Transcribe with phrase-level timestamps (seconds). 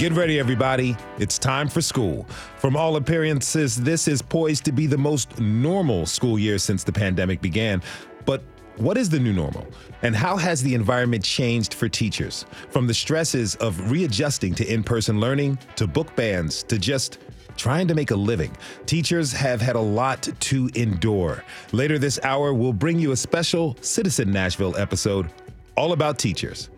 [0.00, 0.96] Get ready, everybody.
[1.18, 2.24] It's time for school.
[2.56, 6.90] From all appearances, this is poised to be the most normal school year since the
[6.90, 7.82] pandemic began.
[8.24, 8.42] But
[8.78, 9.66] what is the new normal?
[10.00, 12.46] And how has the environment changed for teachers?
[12.70, 17.18] From the stresses of readjusting to in person learning, to book bans, to just
[17.58, 18.56] trying to make a living.
[18.86, 21.44] Teachers have had a lot to endure.
[21.72, 25.30] Later this hour, we'll bring you a special Citizen Nashville episode
[25.76, 26.70] all about teachers.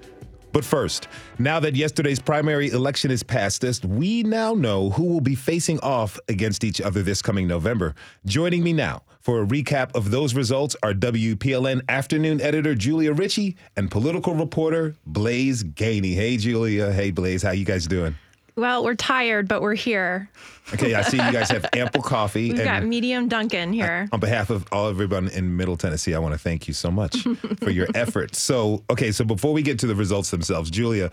[0.53, 5.21] But first, now that yesterday's primary election is past us, we now know who will
[5.21, 7.95] be facing off against each other this coming November.
[8.27, 13.57] Joining me now for a recap of those results are WPLN afternoon editor Julia Ritchey
[13.77, 16.15] and political reporter Blaise Gainey.
[16.15, 18.15] Hey Julia, hey Blaise, how you guys doing?
[18.55, 20.29] Well, we're tired, but we're here.
[20.75, 22.53] Okay, I see you guys have ample coffee.
[22.53, 24.09] We've got medium Dunkin' here.
[24.13, 27.27] On behalf of all everyone in Middle Tennessee, I want to thank you so much
[27.63, 28.41] for your efforts.
[28.41, 31.11] So, okay, so before we get to the results themselves, Julia,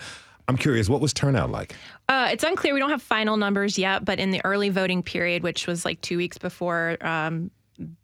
[0.50, 1.76] I'm curious, what was turnout like?
[2.10, 2.74] Uh, it's unclear.
[2.74, 6.02] We don't have final numbers yet, but in the early voting period, which was like
[6.02, 7.52] two weeks before, um,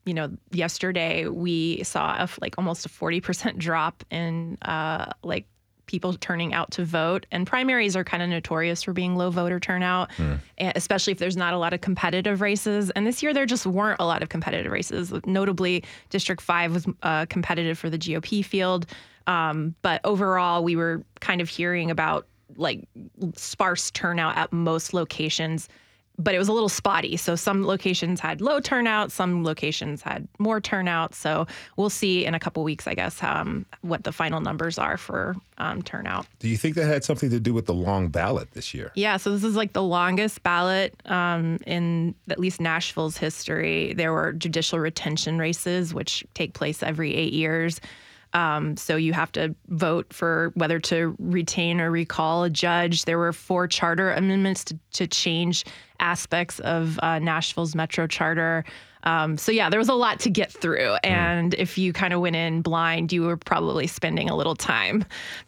[0.06, 5.48] you know, yesterday, we saw a, like almost a 40% drop in uh, like
[5.86, 7.26] people turning out to vote.
[7.32, 10.40] And primaries are kind of notorious for being low voter turnout, mm.
[10.58, 12.90] especially if there's not a lot of competitive races.
[12.92, 15.14] And this year, there just weren't a lot of competitive races.
[15.26, 18.86] Notably, District 5 was uh, competitive for the GOP field.
[19.28, 22.88] Um, but overall, we were kind of hearing about like
[23.36, 25.68] sparse turnout at most locations
[26.18, 27.18] but it was a little spotty.
[27.18, 31.14] So some locations had low turnout, some locations had more turnout.
[31.14, 34.98] So we'll see in a couple weeks, I guess, um, what the final numbers are
[34.98, 36.26] for um, turnout.
[36.40, 38.92] Do you think that had something to do with the long ballot this year?
[38.96, 39.18] Yeah.
[39.18, 43.94] So this is like the longest ballot um, in at least Nashville's history.
[43.94, 47.82] There were judicial retention races, which take place every eight years.
[48.36, 53.06] Um, so you have to vote for whether to retain or recall a judge.
[53.06, 55.64] There were four charter amendments to, to change
[56.02, 58.66] aspects of uh, Nashville's Metro Charter.
[59.04, 61.12] Um, so yeah, there was a lot to get through, hmm.
[61.12, 61.60] and mm.
[61.60, 65.06] if you kind of went in blind, you were probably spending a little time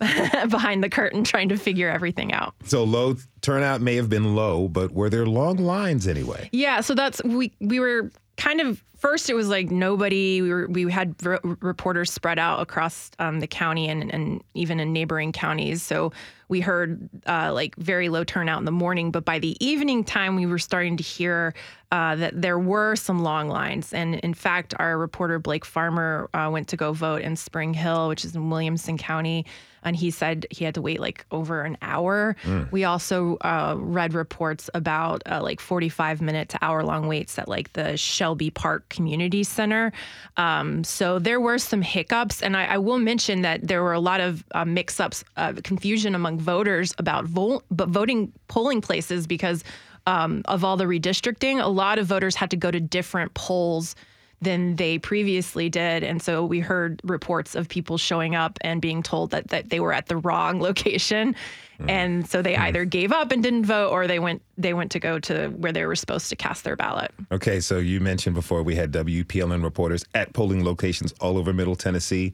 [0.50, 2.54] behind the curtain trying to figure everything out.
[2.66, 6.50] So low turnout may have been low, but were there long lines anyway?
[6.52, 10.68] Yeah, so that's we we were kind of first it was like nobody we were
[10.68, 15.32] we had r- reporters spread out across um, the county and, and even in neighboring
[15.32, 15.82] counties.
[15.82, 16.12] So
[16.48, 20.36] we heard uh, like very low turnout in the morning but by the evening time
[20.36, 21.54] we were starting to hear
[21.92, 23.92] uh, that there were some long lines.
[23.94, 28.08] And in fact our reporter blake farmer uh, went to go vote in spring hill
[28.08, 29.46] which is in williamson county
[29.88, 32.36] and he said he had to wait like over an hour.
[32.44, 32.72] Mm.
[32.72, 37.48] We also uh, read reports about uh, like 45 minute to hour long waits at
[37.48, 39.94] like the Shelby Park Community Center.
[40.36, 44.00] Um, so there were some hiccups, and I, I, will mention that there were a
[44.00, 45.24] lot of uh, mix ups,
[45.64, 49.64] confusion among voters about vo- but voting polling places because.
[50.06, 53.94] Um, of all the redistricting, a lot of voters had to go to different polls
[54.42, 56.04] than they previously did.
[56.04, 59.80] And so we heard reports of people showing up and being told that, that they
[59.80, 61.36] were at the wrong location.
[61.80, 61.90] Mm.
[61.90, 62.60] And so they mm.
[62.60, 65.72] either gave up and didn't vote or they went they went to go to where
[65.72, 67.12] they were supposed to cast their ballot.
[67.32, 71.76] Okay, so you mentioned before we had WPLN reporters at polling locations all over Middle
[71.76, 72.34] Tennessee.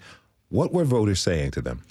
[0.50, 1.81] What were voters saying to them?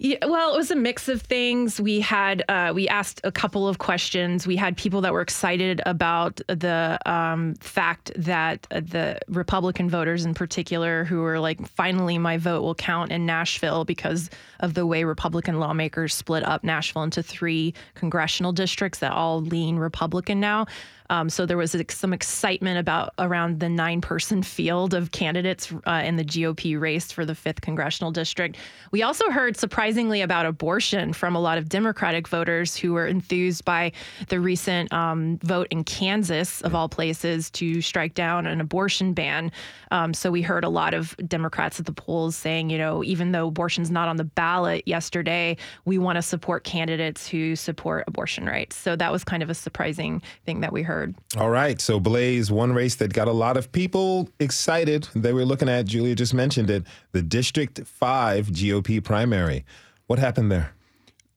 [0.00, 1.80] Yeah, well, it was a mix of things.
[1.80, 4.46] We had uh, we asked a couple of questions.
[4.46, 10.34] We had people that were excited about the um, fact that the Republican voters, in
[10.34, 15.02] particular, who were like, "Finally, my vote will count in Nashville," because of the way
[15.02, 20.66] Republican lawmakers split up Nashville into three congressional districts that all lean Republican now.
[21.10, 26.02] Um, so there was some excitement about around the nine person field of candidates uh,
[26.04, 28.56] in the GOP race for the 5th congressional district.
[28.90, 33.64] We also heard surprisingly about abortion from a lot of Democratic voters who were enthused
[33.64, 33.92] by
[34.28, 39.50] the recent um, vote in Kansas, of all places, to strike down an abortion ban.
[39.90, 43.32] Um, so we heard a lot of Democrats at the polls saying, you know, even
[43.32, 45.56] though abortion's not on the ballot yesterday,
[45.86, 48.76] we want to support candidates who support abortion rights.
[48.76, 51.14] So that was kind of a surprising thing that we heard heard.
[51.36, 51.80] All right.
[51.80, 55.86] So, Blaise, one race that got a lot of people excited they were looking at,
[55.86, 59.64] Julia just mentioned it, the District 5 GOP primary.
[60.06, 60.74] What happened there?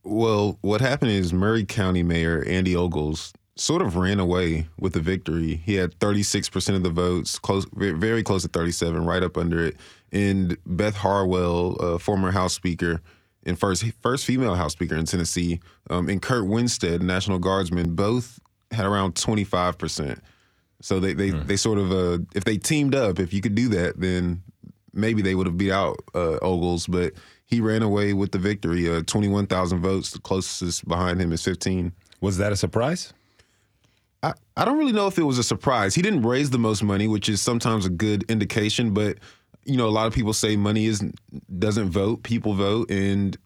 [0.04, 5.00] Well, what happened is Maury County Mayor Andy Ogles sort of ran away with the
[5.00, 5.62] victory.
[5.64, 9.78] He had 36% of the votes, close, very close to 37, right up under it.
[10.12, 13.02] And Beth Harwell, uh, former House Speaker
[13.44, 15.60] and first first female House Speaker in Tennessee,
[15.90, 18.40] um, and Kurt Winstead, National Guardsman, both
[18.72, 20.20] had around 25%.
[20.82, 21.46] So they they, mm.
[21.46, 24.42] they sort of uh, if they teamed up, if you could do that, then
[24.94, 26.88] maybe they would have beat out uh, Ogles.
[26.88, 27.14] But
[27.46, 28.90] he ran away with the victory.
[28.90, 30.12] Uh, 21,000 votes.
[30.12, 31.92] The closest behind him is 15.
[32.22, 33.14] Was that a surprise?
[34.24, 35.96] I, I don't really know if it was a surprise.
[35.96, 38.94] He didn't raise the most money, which is sometimes a good indication.
[38.94, 39.18] But
[39.66, 41.04] you know, a lot of people say money is
[41.60, 42.24] doesn't vote.
[42.24, 43.38] People vote, and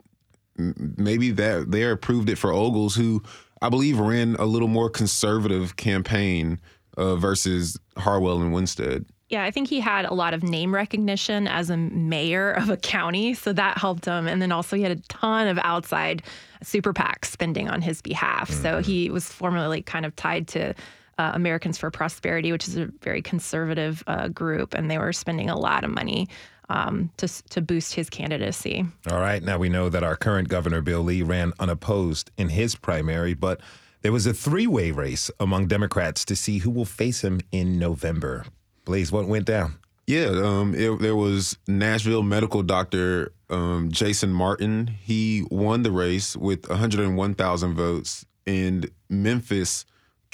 [0.58, 3.22] maybe that they approved it for Ogles, who
[3.62, 6.60] I believe ran a little more conservative campaign
[6.98, 9.06] uh, versus Harwell and Winstead.
[9.30, 12.78] Yeah, I think he had a lot of name recognition as a mayor of a
[12.78, 14.28] county, so that helped him.
[14.28, 16.22] And then also he had a ton of outside
[16.62, 18.52] super PAC spending on his behalf.
[18.52, 18.62] Mm-hmm.
[18.62, 20.76] So he was formerly kind of tied to
[21.18, 25.50] uh, Americans for Prosperity, which is a very conservative uh, group, and they were spending
[25.50, 26.28] a lot of money
[26.70, 28.86] um, to to boost his candidacy.
[29.10, 32.76] All right, now we know that our current governor Bill Lee ran unopposed in his
[32.76, 33.62] primary, but
[34.02, 38.46] there was a three-way race among Democrats to see who will face him in November.
[38.86, 39.80] Blaise, what went down?
[40.08, 44.88] Yeah, um, it, there was Nashville medical doctor um, Jason Martin.
[44.88, 49.86] He won the race with 101,000 votes, and Memphis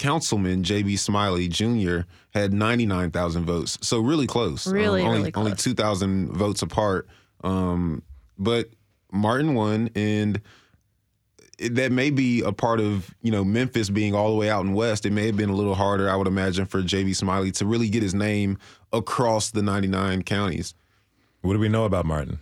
[0.02, 0.98] councilman J.B.
[0.98, 2.00] Smiley Jr.
[2.34, 3.78] had 99,000 votes.
[3.82, 4.66] So really close.
[4.66, 5.46] Really, um, only, really close.
[5.46, 7.08] Only 2,000 votes apart.
[7.44, 8.02] Um,
[8.38, 8.70] but
[9.12, 10.42] Martin won, and
[11.60, 14.66] it, that may be a part of you know Memphis being all the way out
[14.66, 15.06] in west.
[15.06, 17.14] It may have been a little harder, I would imagine, for J.B.
[17.14, 18.58] Smiley to really get his name
[18.92, 20.74] across the 99 counties.
[21.42, 22.40] What do we know about Martin?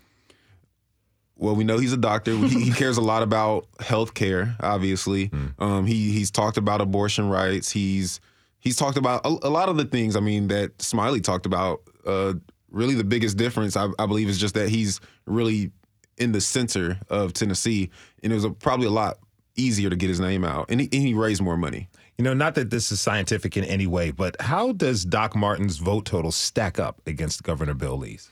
[1.40, 2.36] Well, we know he's a doctor.
[2.36, 4.56] he, he, cares a lot about health care.
[4.60, 5.54] Obviously, mm.
[5.58, 7.72] um, he he's talked about abortion rights.
[7.72, 8.20] He's
[8.60, 10.16] he's talked about a, a, lot of the things.
[10.16, 11.82] I mean, that Smiley talked about.
[12.06, 12.34] Uh,
[12.70, 15.72] really, the biggest difference I, I, believe is just that he's really
[16.18, 17.90] in the center of Tennessee,
[18.22, 19.18] and it was a, probably a lot
[19.56, 21.90] easier to get his name out, and he, and he raised more money.
[22.18, 25.78] You know, not that this is scientific in any way, but how does Doc Martin's
[25.78, 28.30] vote total stack up against Governor Bill Lee's?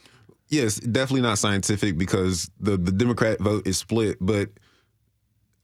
[0.48, 4.48] Yes, definitely not scientific because the, the Democrat vote is split, but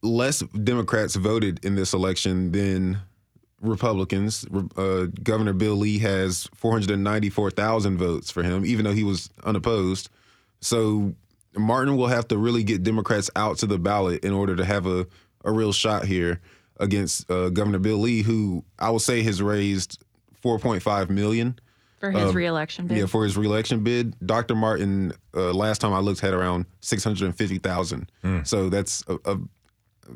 [0.03, 2.99] less Democrats voted in this election than
[3.61, 4.45] Republicans.
[4.77, 10.09] Uh, Governor Bill Lee has 494,000 votes for him, even though he was unopposed.
[10.61, 11.15] So
[11.57, 14.85] Martin will have to really get Democrats out to the ballot in order to have
[14.85, 15.07] a,
[15.43, 16.41] a real shot here
[16.79, 20.03] against uh, Governor Bill Lee, who I will say has raised
[20.43, 21.57] 4.5 million
[22.11, 22.97] for his um, reelection bid.
[22.97, 24.15] Yeah, for his reelection bid.
[24.25, 24.55] Dr.
[24.55, 28.11] Martin, uh, last time I looked, had around 650,000.
[28.23, 28.47] Mm.
[28.47, 29.39] So that's a, a,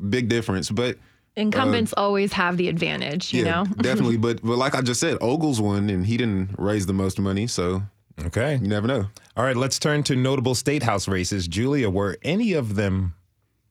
[0.08, 0.70] big difference.
[0.70, 0.98] But
[1.36, 3.64] incumbents uh, always have the advantage, you yeah, know?
[3.80, 4.16] definitely.
[4.16, 7.46] But, but like I just said, Ogles won and he didn't raise the most money.
[7.46, 7.82] So
[8.26, 9.06] okay, you never know.
[9.36, 11.48] All right, let's turn to notable state house races.
[11.48, 13.14] Julia, were any of them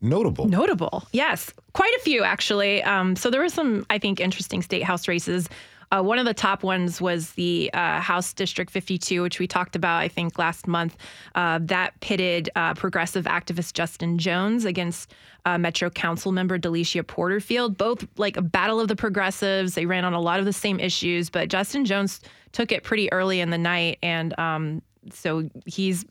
[0.02, 0.48] notable.
[0.48, 2.84] Notable, yes, quite a few actually.
[2.84, 5.50] Um, so there were some, I think, interesting state house races.
[5.92, 9.76] Uh, one of the top ones was the uh, House District 52, which we talked
[9.76, 10.96] about, I think, last month.
[11.34, 15.12] Uh, that pitted uh, progressive activist Justin Jones against
[15.46, 17.78] uh, Metro Council member Delicia Porterfield.
[17.78, 19.74] Both like a battle of the progressives.
[19.74, 22.22] They ran on a lot of the same issues, but Justin Jones
[22.52, 24.82] took it pretty early in the night, and um,
[25.12, 26.06] so he's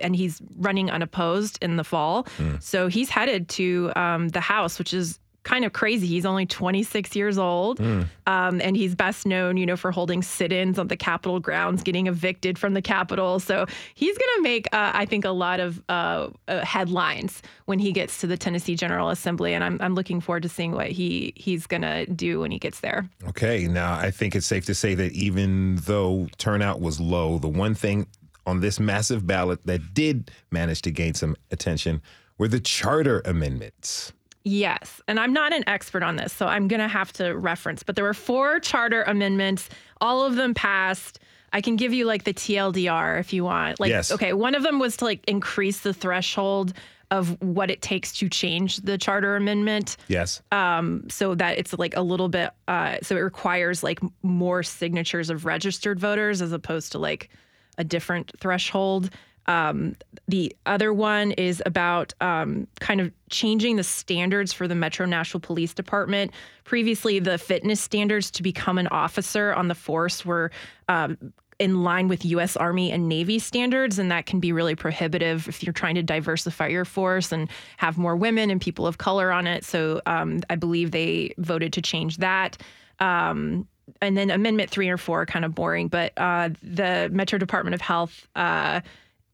[0.00, 2.24] and he's running unopposed in the fall.
[2.38, 2.62] Mm.
[2.62, 6.06] So he's headed to um, the House, which is kind of crazy.
[6.06, 8.06] He's only 26 years old, mm.
[8.26, 12.06] um, and he's best known, you know, for holding sit-ins on the Capitol grounds, getting
[12.06, 13.40] evicted from the Capitol.
[13.40, 17.78] So he's going to make, uh, I think, a lot of uh, uh, headlines when
[17.78, 20.90] he gets to the Tennessee General Assembly, and I'm, I'm looking forward to seeing what
[20.90, 23.08] he he's going to do when he gets there.
[23.28, 27.48] Okay, now I think it's safe to say that even though turnout was low, the
[27.48, 28.06] one thing
[28.46, 32.02] on this massive ballot that did manage to gain some attention
[32.38, 34.12] were the charter amendments.
[34.44, 35.00] Yes.
[35.06, 37.96] And I'm not an expert on this, so I'm going to have to reference, but
[37.96, 39.68] there were four charter amendments.
[40.00, 41.20] All of them passed.
[41.52, 43.78] I can give you like the TLDR if you want.
[43.78, 44.10] Like, yes.
[44.10, 46.72] okay, one of them was to like increase the threshold
[47.10, 49.98] of what it takes to change the charter amendment.
[50.08, 50.40] Yes.
[50.50, 55.28] Um, so that it's like a little bit, uh, so it requires like more signatures
[55.28, 57.28] of registered voters as opposed to like
[57.76, 59.10] a different threshold.
[59.46, 59.96] Um,
[60.28, 65.40] the other one is about um, kind of changing the standards for the Metro Nashville
[65.40, 66.30] Police Department.
[66.64, 70.50] Previously, the fitness standards to become an officer on the force were
[70.88, 71.18] um,
[71.58, 72.56] in line with U.S.
[72.56, 76.68] Army and Navy standards, and that can be really prohibitive if you're trying to diversify
[76.68, 79.64] your force and have more women and people of color on it.
[79.64, 82.58] So um, I believe they voted to change that.
[83.00, 83.66] um,
[84.00, 87.80] and then Amendment three or four, kind of boring, but uh, the Metro Department of
[87.80, 88.80] Health uh,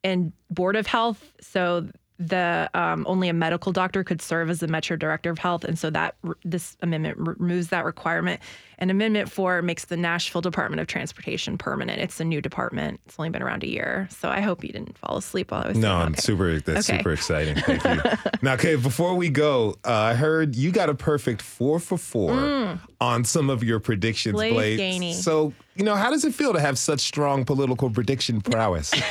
[0.04, 1.32] and Board of Health.
[1.40, 1.88] So
[2.20, 5.78] the um, only a medical doctor could serve as the Metro Director of Health, and
[5.78, 8.40] so that this amendment removes that requirement.
[8.80, 12.00] And Amendment Four makes the Nashville Department of Transportation permanent.
[12.00, 13.00] It's a new department.
[13.06, 15.68] It's only been around a year, so I hope you didn't fall asleep while I
[15.68, 15.78] was.
[15.78, 16.20] No, I'm okay.
[16.20, 16.58] super.
[16.58, 16.98] That's Okay.
[16.98, 17.54] super exciting.
[17.66, 18.00] Thank you.
[18.42, 22.80] now, okay, before we go, uh, I heard you got a perfect four for four
[23.00, 24.38] on some of your predictions, Mm.
[24.38, 24.80] Blaise Blaise.
[24.80, 25.14] Gainey.
[25.14, 28.92] So, you know, how does it feel to have such strong political prediction prowess?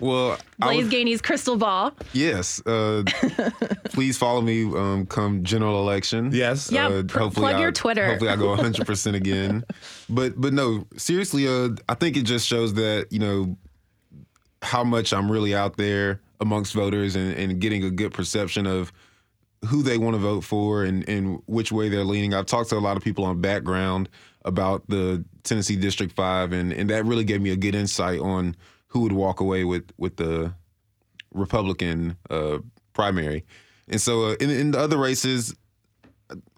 [0.00, 1.92] Well, I Blaise was, Gainey's crystal ball.
[2.12, 2.64] yes.
[2.66, 3.02] Uh,
[3.84, 6.30] please follow me um, come general election.
[6.32, 6.72] Yeah, Yes.
[6.72, 8.06] Uh, pr- hopefully plug I, your Twitter.
[8.06, 9.64] Hopefully I go 100 percent again.
[10.08, 11.48] But but no, seriously.
[11.48, 13.56] Uh, I think it just shows that you know
[14.62, 18.92] how much I'm really out there amongst voters and, and getting a good perception of
[19.66, 22.34] who they want to vote for and, and which way they're leaning.
[22.34, 24.08] I've talked to a lot of people on background
[24.46, 28.56] about the Tennessee District Five, and, and that really gave me a good insight on
[28.88, 30.54] who would walk away with with the
[31.34, 32.58] Republican uh,
[32.92, 33.44] primary.
[33.88, 35.54] And so uh, in, in the other races,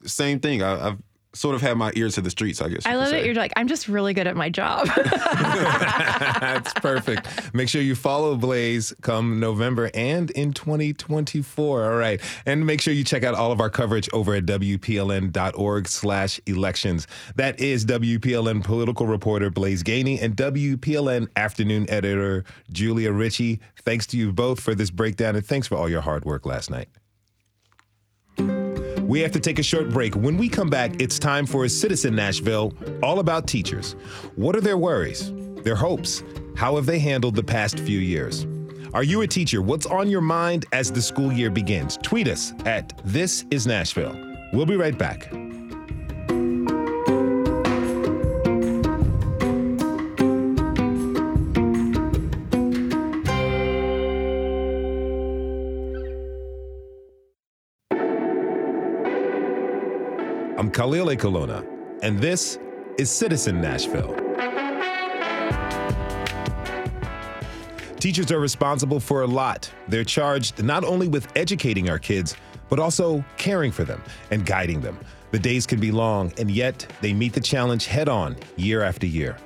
[0.05, 0.63] same thing.
[0.63, 1.03] I, I've
[1.35, 2.61] sort of had my ear to the streets.
[2.63, 3.25] I guess I love it.
[3.25, 4.87] You're like, I'm just really good at my job.
[4.97, 7.55] That's perfect.
[7.55, 11.85] Make sure you follow Blaise come November and in 2024.
[11.85, 12.21] All right.
[12.47, 17.07] And make sure you check out all of our coverage over at WPLN.org slash elections.
[17.37, 23.61] That is WPLN political reporter Blaise Gainey and WPLN afternoon editor Julia Ritchey.
[23.83, 26.71] Thanks to you both for this breakdown and thanks for all your hard work last
[26.71, 26.89] night.
[29.09, 30.15] We have to take a short break.
[30.17, 33.93] When we come back, it's time for a Citizen Nashville, all about teachers.
[34.37, 36.23] What are their worries, their hopes?
[36.57, 38.47] How have they handled the past few years?
[38.93, 39.63] Are you a teacher?
[39.63, 41.97] What's on your mind as the school year begins?
[42.03, 44.15] Tweet us at This Is Nashville.
[44.53, 45.33] We'll be right back.
[60.79, 61.67] Khalil Ekulona,
[62.03, 62.57] and this
[62.99, 64.15] is Citizen Nashville.
[67.97, 69.69] Teachers are responsible for a lot.
[69.89, 72.37] They're charged not only with educating our kids,
[72.69, 74.97] but also caring for them and guiding them.
[75.33, 79.05] The days can be long, and yet they meet the challenge head on year after
[79.09, 79.37] year.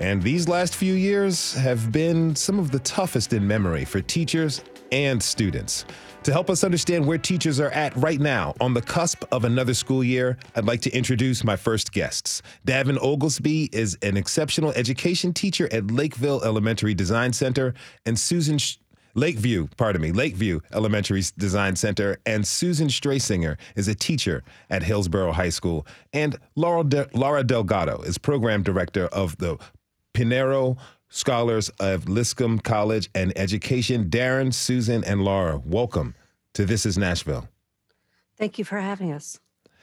[0.00, 4.64] And these last few years have been some of the toughest in memory for teachers
[4.90, 5.84] and students.
[6.26, 9.74] To help us understand where teachers are at right now on the cusp of another
[9.74, 12.42] school year, I'd like to introduce my first guests.
[12.66, 17.74] Daven Oglesby is an exceptional education teacher at Lakeville Elementary Design Center,
[18.06, 18.78] and Susan Sh-
[19.14, 25.30] Lakeview, pardon me, Lakeview Elementary Design Center, and Susan Strasinger is a teacher at Hillsboro
[25.30, 29.58] High School, and Laura, De- Laura Delgado is program director of the
[30.12, 30.76] Pionero
[31.08, 34.10] Scholars of Lipscomb College and Education.
[34.10, 36.14] Darren, Susan, and Laura, welcome
[36.54, 37.48] to This Is Nashville.
[38.36, 39.38] Thank you for having us.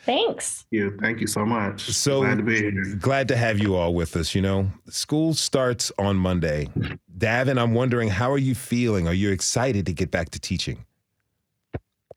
[0.05, 0.65] Thanks.
[0.69, 0.97] you.
[1.01, 1.89] Thank you so much.
[1.91, 2.95] So glad to be here.
[2.99, 4.35] glad to have you all with us.
[4.35, 6.69] You know, school starts on Monday.
[7.17, 9.07] Daven, I'm wondering, how are you feeling?
[9.07, 10.85] Are you excited to get back to teaching?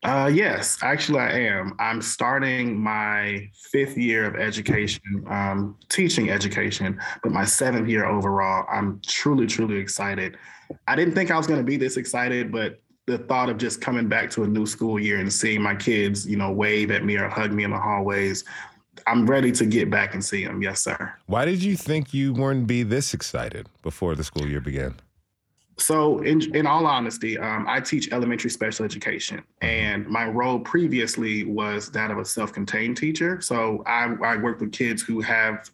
[0.03, 1.75] Uh, yes, actually, I am.
[1.79, 8.65] I'm starting my fifth year of education, um, teaching education, but my seventh year overall.
[8.71, 10.37] I'm truly, truly excited.
[10.87, 13.81] I didn't think I was going to be this excited, but the thought of just
[13.81, 17.05] coming back to a new school year and seeing my kids, you know, wave at
[17.05, 18.43] me or hug me in the hallways,
[19.07, 20.61] I'm ready to get back and see them.
[20.61, 21.13] Yes, sir.
[21.27, 24.95] Why did you think you weren't be this excited before the school year began?
[25.79, 31.43] So, in in all honesty, um, I teach elementary special education, and my role previously
[31.43, 33.41] was that of a self-contained teacher.
[33.41, 35.69] So, I, I work with kids who have,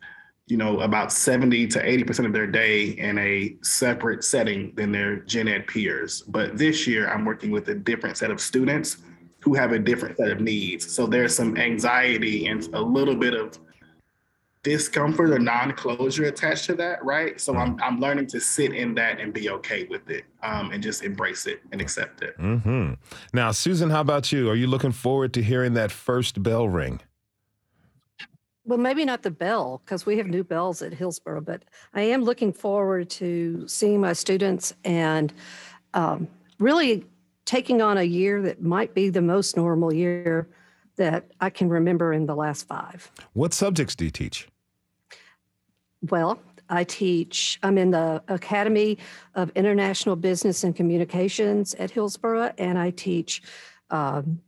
[0.48, 4.92] you know, about seventy to eighty percent of their day in a separate setting than
[4.92, 6.22] their gen ed peers.
[6.28, 8.98] But this year, I'm working with a different set of students
[9.40, 10.92] who have a different set of needs.
[10.94, 13.58] So, there's some anxiety and a little bit of
[14.64, 17.40] discomfort or non-closure attached to that, right?
[17.40, 20.82] So I'm I'm learning to sit in that and be okay with it, um, and
[20.82, 22.36] just embrace it and accept it.
[22.38, 22.94] hmm
[23.34, 24.50] Now, Susan, how about you?
[24.50, 27.02] Are you looking forward to hearing that first bell ring?
[28.66, 32.24] Well, maybe not the bell because we have new bells at Hillsboro, but I am
[32.24, 35.34] looking forward to seeing my students and
[35.94, 36.30] um,
[36.60, 37.06] really
[37.44, 40.48] taking on a year that might be the most normal year
[40.96, 43.12] that I can remember in the last five.
[43.34, 44.48] What subjects do you teach?
[46.10, 48.98] Well, I teach, I'm in the Academy
[49.36, 53.42] of International Business and Communications at Hillsboro, and I teach
[53.90, 54.42] um,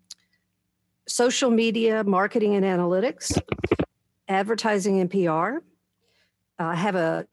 [1.07, 3.37] social media, marketing, and analytics.
[4.27, 5.59] advertising and PR.
[6.57, 7.27] I have a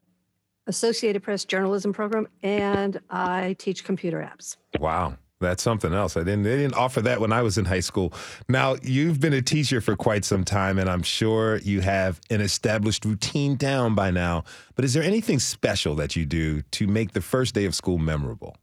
[0.67, 4.57] Associated Press journalism program, and I teach computer apps.
[4.79, 5.17] Wow.
[5.43, 6.17] That's something else.
[6.17, 6.45] I didn't.
[6.45, 8.13] They didn't offer that when I was in high school.
[8.49, 12.41] Now you've been a teacher for quite some time, and I'm sure you have an
[12.41, 14.45] established routine down by now.
[14.75, 17.99] But is there anything special that you do to make the first day of school
[17.99, 18.57] memorable?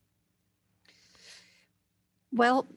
[2.31, 2.67] Well,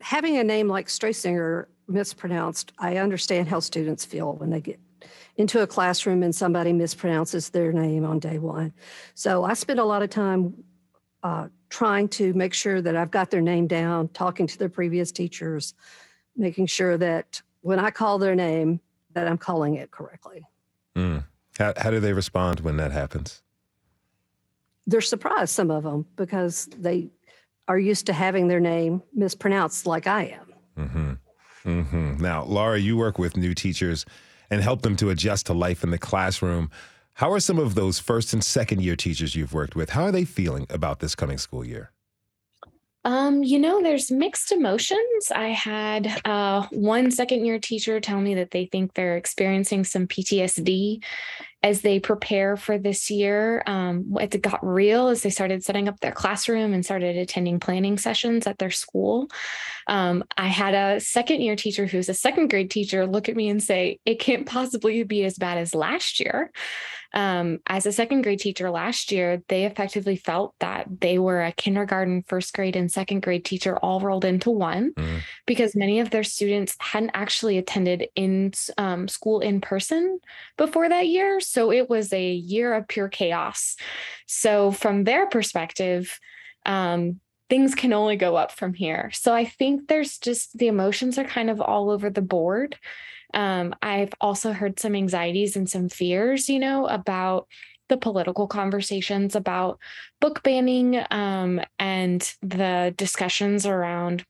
[0.00, 4.80] having a name like Strasinger mispronounced, I understand how students feel when they get
[5.36, 8.72] into a classroom and somebody mispronounces their name on day one.
[9.14, 10.64] So I spend a lot of time
[11.22, 15.12] uh, trying to make sure that I've got their name down, talking to their previous
[15.12, 15.74] teachers,
[16.36, 18.80] making sure that when I call their name,
[19.14, 20.44] that I'm calling it correctly.
[20.94, 21.24] Mm.
[21.58, 23.42] How, how do they respond when that happens?
[24.86, 27.08] They're surprised, some of them, because they
[27.66, 30.52] are used to having their name mispronounced like I am.
[30.78, 31.12] Mm-hmm.
[31.64, 32.22] Mm-hmm.
[32.22, 34.06] Now, Laura, you work with new teachers
[34.50, 36.70] and help them to adjust to life in the classroom.
[37.16, 39.88] How are some of those first and second year teachers you've worked with?
[39.88, 41.90] How are they feeling about this coming school year?
[43.06, 45.32] Um, you know, there's mixed emotions.
[45.34, 50.06] I had uh, one second year teacher tell me that they think they're experiencing some
[50.06, 51.02] PTSD
[51.62, 53.62] as they prepare for this year.
[53.66, 57.98] Um, it got real as they started setting up their classroom and started attending planning
[57.98, 59.28] sessions at their school.
[59.88, 63.48] Um, I had a second year teacher who's a second grade teacher look at me
[63.48, 66.52] and say, It can't possibly be as bad as last year
[67.16, 71.52] um, as a second grade teacher last year, they effectively felt that they were a
[71.52, 75.20] kindergarten, first grade, and second grade teacher all rolled into one mm.
[75.46, 80.20] because many of their students hadn't actually attended in um, school in person
[80.58, 81.40] before that year.
[81.46, 83.76] So it was a year of pure chaos.
[84.26, 86.18] So, from their perspective,
[86.64, 89.10] um, things can only go up from here.
[89.12, 92.76] So I think there's just the emotions are kind of all over the board.
[93.34, 97.46] Um, I've also heard some anxieties and some fears, you know, about
[97.88, 99.78] the political conversations about
[100.20, 104.24] book banning um, and the discussions around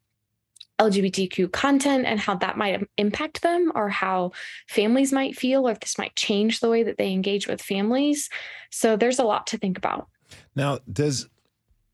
[0.79, 4.33] LGBTQ content and how that might impact them or how
[4.69, 8.29] families might feel or if this might change the way that they engage with families.
[8.71, 10.09] So there's a lot to think about.
[10.55, 11.29] Now, does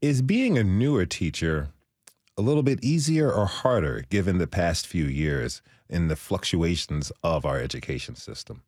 [0.01, 1.69] is being a newer teacher
[2.37, 5.63] a little bit easier or harder given the past few years?
[5.93, 8.63] in the fluctuations of our education system?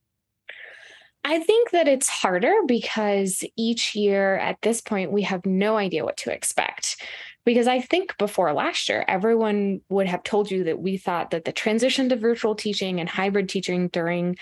[1.24, 6.05] I think that it's harder because each year at this point, we have no idea
[6.05, 7.03] what to expect.
[7.44, 11.44] Because I think before last year, everyone would have told you that we thought that
[11.44, 14.37] the transition to virtual teaching and hybrid teaching during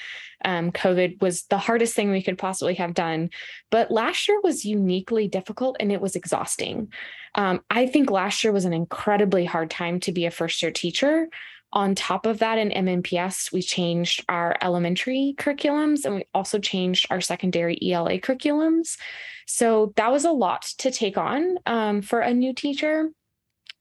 [0.44, 3.30] um, COVID was the hardest thing we could possibly have done.
[3.70, 6.92] But last year was uniquely difficult and it was exhausting.
[7.34, 10.70] Um, I think last year was an incredibly hard time to be a first year
[10.70, 11.28] teacher
[11.72, 17.06] on top of that, in MNPS, we changed our elementary curriculums and we also changed
[17.10, 18.98] our secondary ELA curriculums.
[19.46, 23.10] So that was a lot to take on um, for a new teacher.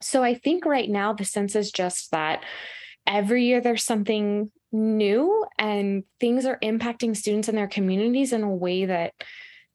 [0.02, 2.44] So I think right now the sense is just that
[3.06, 8.56] every year there's something new and things are impacting students and their communities in a
[8.56, 9.14] way that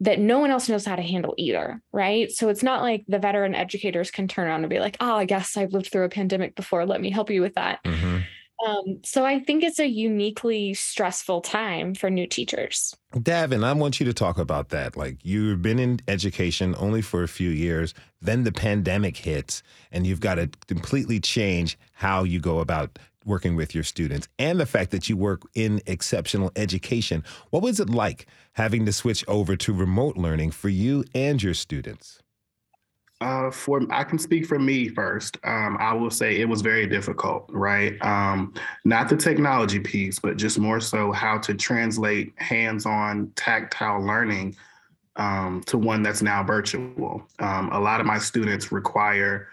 [0.00, 2.30] that no one else knows how to handle either, right?
[2.30, 5.24] So it's not like the veteran educators can turn around and be like, oh, I
[5.24, 6.84] guess I've lived through a pandemic before.
[6.84, 7.82] Let me help you with that.
[7.84, 8.18] Mm-hmm.
[8.66, 12.94] Um, so I think it's a uniquely stressful time for new teachers.
[13.14, 14.96] Daven, I want you to talk about that.
[14.96, 20.06] Like you've been in education only for a few years, then the pandemic hits, and
[20.06, 24.66] you've got to completely change how you go about working with your students and the
[24.66, 27.24] fact that you work in exceptional education.
[27.50, 31.54] What was it like having to switch over to remote learning for you and your
[31.54, 32.22] students?
[33.22, 35.38] Uh, for I can speak for me first.
[35.42, 37.96] Um, I will say it was very difficult, right?
[38.02, 38.52] Um,
[38.84, 44.54] not the technology piece, but just more so how to translate hands-on tactile learning
[45.16, 47.26] um, to one that's now virtual.
[47.38, 49.48] Um, a lot of my students require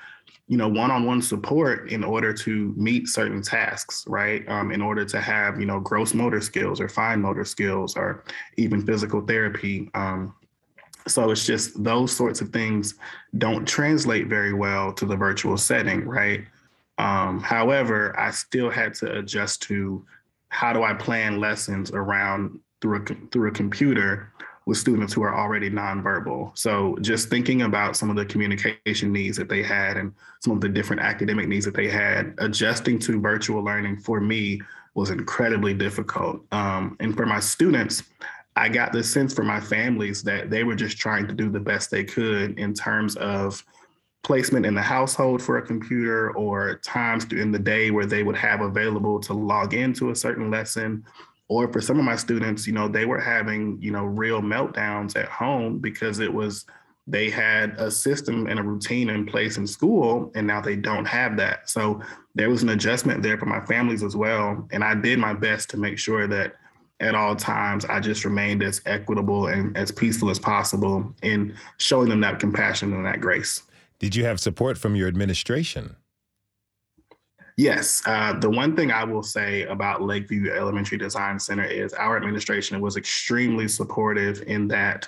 [0.48, 4.48] you know one-on-one support in order to meet certain tasks right?
[4.50, 8.24] Um, in order to have you know gross motor skills or fine motor skills or
[8.58, 9.90] even physical therapy.
[9.94, 10.36] Um,
[11.08, 12.96] so it's just those sorts of things
[13.38, 16.46] don't translate very well to the virtual setting right?
[17.00, 20.06] Um, however i still had to adjust to
[20.50, 24.32] how do i plan lessons around through a, through a computer
[24.66, 26.58] with students who are already nonverbal.
[26.58, 30.62] So just thinking about some of the communication needs that they had and some of
[30.62, 34.62] the different academic needs that they had, adjusting to virtual learning for me
[34.96, 36.42] was incredibly difficult.
[36.52, 38.04] Um, and for my students,
[38.56, 41.60] I got the sense for my families that they were just trying to do the
[41.60, 43.64] best they could in terms of
[44.24, 48.38] placement in the household for a computer or times in the day where they would
[48.38, 51.04] have available to log into a certain lesson
[51.48, 55.16] or for some of my students, you know, they were having, you know, real meltdowns
[55.16, 56.66] at home because it was
[57.06, 61.06] they had a system and a routine in place in school and now they don't
[61.06, 61.70] have that.
[61.70, 62.02] So
[62.34, 64.68] there was an adjustment there for my families as well.
[64.72, 66.54] And I did my best to make sure that
[67.02, 72.08] at all times I just remained as equitable and as peaceful as possible in showing
[72.08, 73.64] them that compassion and that grace.
[74.00, 75.98] Did you have support from your administration?
[77.56, 78.02] Yes.
[78.06, 82.82] Uh, the one thing I will say about Lakeview Elementary Design Center is our administration
[82.82, 85.08] was extremely supportive in that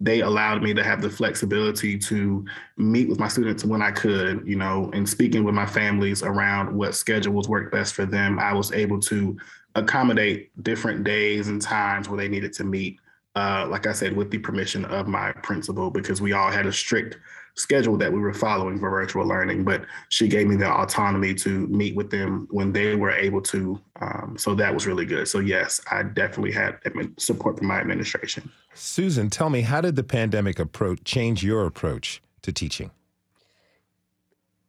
[0.00, 2.44] they allowed me to have the flexibility to
[2.76, 6.74] meet with my students when I could, you know, and speaking with my families around
[6.74, 8.38] what schedules work best for them.
[8.40, 9.36] I was able to
[9.76, 12.98] accommodate different days and times where they needed to meet.
[13.36, 16.72] Uh, like I said, with the permission of my principal, because we all had a
[16.72, 17.18] strict
[17.56, 21.66] schedule that we were following for virtual learning, but she gave me the autonomy to
[21.68, 23.80] meet with them when they were able to.
[24.00, 25.28] Um, so that was really good.
[25.28, 26.78] So, yes, I definitely had
[27.16, 28.50] support from my administration.
[28.74, 32.90] Susan, tell me, how did the pandemic approach change your approach to teaching?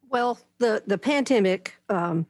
[0.08, 2.26] Well, the, the pandemic um,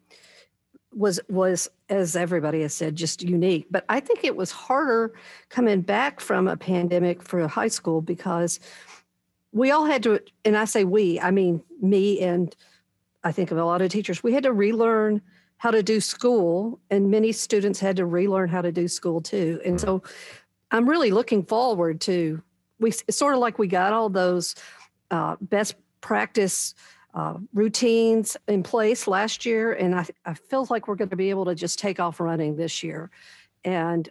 [0.95, 5.15] was was as everybody has said just unique but i think it was harder
[5.49, 8.59] coming back from a pandemic for high school because
[9.57, 12.55] we all had to, and I say we, I mean me and
[13.25, 15.23] I think of a lot of teachers, we had to relearn
[15.57, 19.59] how to do school, and many students had to relearn how to do school too.
[19.65, 20.03] And so
[20.71, 22.43] I'm really looking forward to,
[22.79, 24.55] we it's sort of like we got all those
[25.11, 26.75] uh, best practice
[27.17, 31.31] uh, routines in place last year, and I, I feel like we're going to be
[31.31, 33.11] able to just take off running this year.
[33.65, 34.07] And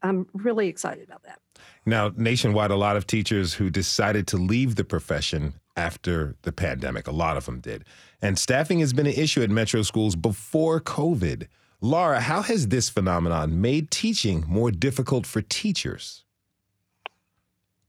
[0.00, 1.40] I'm really excited about that.
[1.84, 7.08] Now, nationwide, a lot of teachers who decided to leave the profession after the pandemic,
[7.08, 7.84] a lot of them did.
[8.22, 11.48] And staffing has been an issue at metro schools before COVID.
[11.80, 16.24] Laura, how has this phenomenon made teaching more difficult for teachers?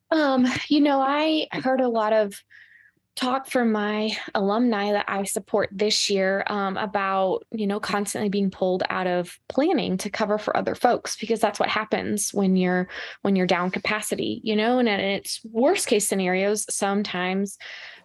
[0.10, 2.43] Um, you know, I heard a lot of
[3.15, 8.50] talk from my alumni that I support this year um, about, you know, constantly being
[8.50, 12.88] pulled out of planning to cover for other folks because that's what happens when you're
[13.21, 17.58] when you're down capacity, you know, and in its worst case scenarios, sometimes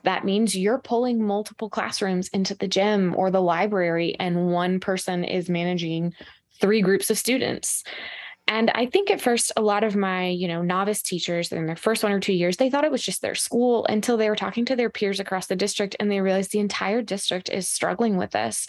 [0.03, 5.25] that means you're pulling multiple classrooms into the gym or the library and one person
[5.25, 6.12] is managing
[6.61, 7.85] three groups of students.
[8.49, 11.75] And I think at first, a lot of my, you know, novice teachers in their
[11.75, 14.37] first one or two years, they thought it was just their school until they were
[14.37, 18.17] talking to their peers across the district and they realized the entire district is struggling
[18.17, 18.69] with this.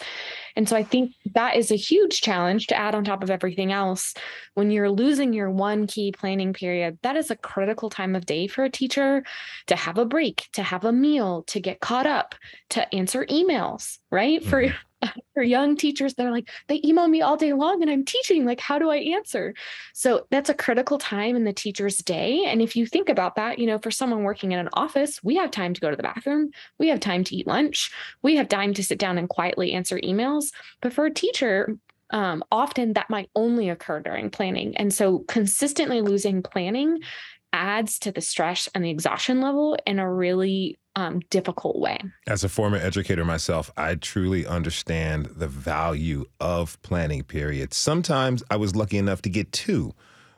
[0.56, 3.70] And so I think that is a huge challenge to add on top of everything
[3.70, 4.14] else.
[4.54, 8.48] When you're losing your one key planning period, that is a critical time of day
[8.48, 9.22] for a teacher
[9.68, 12.34] to have a break, to have a meal, to get caught up,
[12.70, 14.40] to answer emails, right?
[14.40, 14.50] Mm-hmm.
[14.50, 14.74] For
[15.34, 18.60] for young teachers they're like they email me all day long and i'm teaching like
[18.60, 19.54] how do i answer?
[19.94, 22.44] So that's a critical time in the teacher's day.
[22.46, 25.36] And if you think about that you know for someone working in an office we
[25.36, 26.50] have time to go to the bathroom.
[26.78, 27.90] We have time to eat lunch.
[28.22, 30.52] We have time to sit down and quietly answer emails.
[30.80, 31.76] But for a teacher
[32.10, 34.76] um, often that might only occur during planning.
[34.76, 37.00] And so consistently losing planning
[37.52, 41.98] adds to the stress and the exhaustion level in a really um, difficult way.
[42.26, 47.76] As a former educator myself, I truly understand the value of planning periods.
[47.76, 49.94] Sometimes I was lucky enough to get two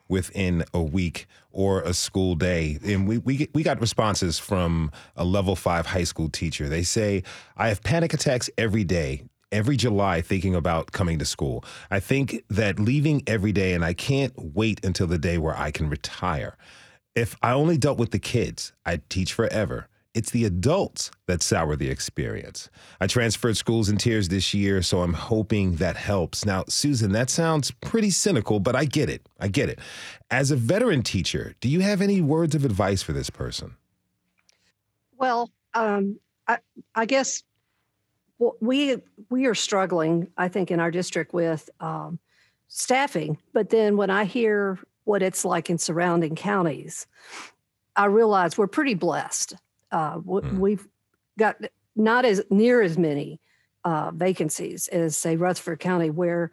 [0.06, 2.78] within a week or a school day.
[2.84, 6.68] And we, we, we got responses from a level five high school teacher.
[6.68, 7.22] They say,
[7.56, 11.64] I have panic attacks every day every July thinking about coming to school.
[11.90, 15.72] I think that leaving every day, and I can't wait until the day where I
[15.72, 16.56] can retire.
[17.16, 19.88] If I only dealt with the kids, I'd teach forever.
[20.12, 22.68] It's the adults that sour the experience.
[23.00, 26.44] I transferred schools in tears this year, so I'm hoping that helps.
[26.44, 29.24] Now, Susan, that sounds pretty cynical, but I get it.
[29.38, 29.78] I get it.
[30.28, 33.76] As a veteran teacher, do you have any words of advice for this person?
[35.16, 36.18] Well, um,
[36.48, 36.58] I,
[36.96, 37.44] I, guess
[38.60, 38.96] we
[39.28, 42.18] we are struggling, I think, in our district with um,
[42.66, 43.38] staffing.
[43.52, 47.06] But then when I hear what it's like in surrounding counties,
[47.94, 49.54] I realize we're pretty blessed
[49.92, 50.58] uh, mm.
[50.58, 50.86] We've
[51.38, 51.56] got
[51.96, 53.40] not as near as many
[53.84, 56.50] uh, vacancies as, say, Rutherford County, where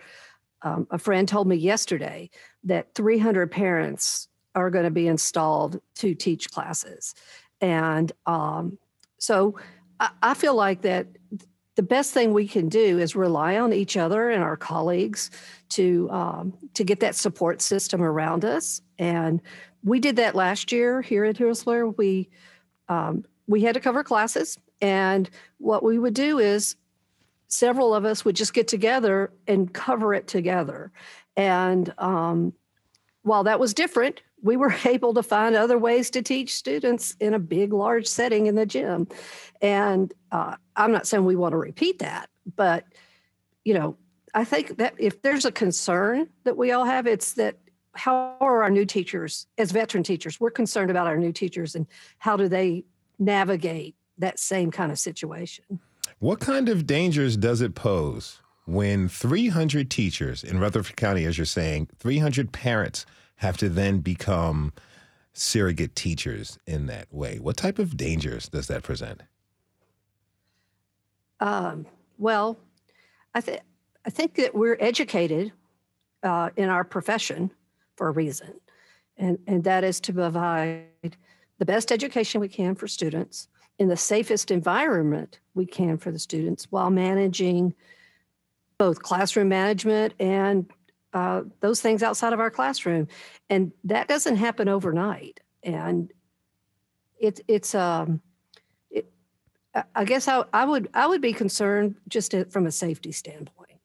[0.62, 2.30] um, a friend told me yesterday
[2.63, 7.13] that 300 parents are going to be installed to teach classes.
[7.62, 8.78] And um,
[9.19, 9.60] so
[10.00, 11.08] I, I feel like that
[11.76, 15.30] the best thing we can do is rely on each other and our colleagues
[15.69, 18.82] to um, to get that support system around us.
[18.97, 19.41] And
[19.84, 21.93] we did that last year here at Hillsboro.
[21.97, 22.30] We
[22.89, 24.58] um, we had to cover classes.
[24.82, 26.76] And what we would do is
[27.47, 30.91] several of us would just get together and cover it together.
[31.36, 32.54] And um,
[33.23, 37.34] while that was different, we were able to find other ways to teach students in
[37.34, 39.08] a big, large setting in the gym.
[39.62, 42.86] And uh, I'm not saying we want to repeat that, but
[43.63, 43.97] you know,
[44.34, 47.56] I think that if there's a concern that we all have, it's that
[47.97, 51.88] how are our new teachers, as veteran teachers, we're concerned about our new teachers and
[52.19, 52.86] how do they
[53.19, 55.79] navigate that same kind of situation.
[56.19, 61.45] What kind of dangers does it pose when 300 teachers in Rutherford County, as you're
[61.45, 63.05] saying, 300 parents
[63.38, 64.73] have to then become
[65.33, 67.39] surrogate teachers in that way?
[67.39, 69.21] What type of dangers does that present?
[71.39, 71.86] Um,
[72.17, 72.57] well,
[73.36, 73.62] I think
[74.05, 75.51] I think that we're educated
[76.23, 77.51] uh, in our profession
[77.97, 78.53] for a reason,
[79.17, 81.17] and and that is to provide
[81.60, 86.19] the best education we can for students in the safest environment we can for the
[86.19, 87.73] students while managing
[88.77, 90.71] both classroom management and
[91.13, 93.07] uh, those things outside of our classroom,
[93.49, 95.39] and that doesn't happen overnight.
[95.63, 96.12] And
[97.19, 98.21] it's it's um,
[98.91, 99.12] it,
[99.95, 103.79] I guess I, I would I would be concerned just from a safety standpoint,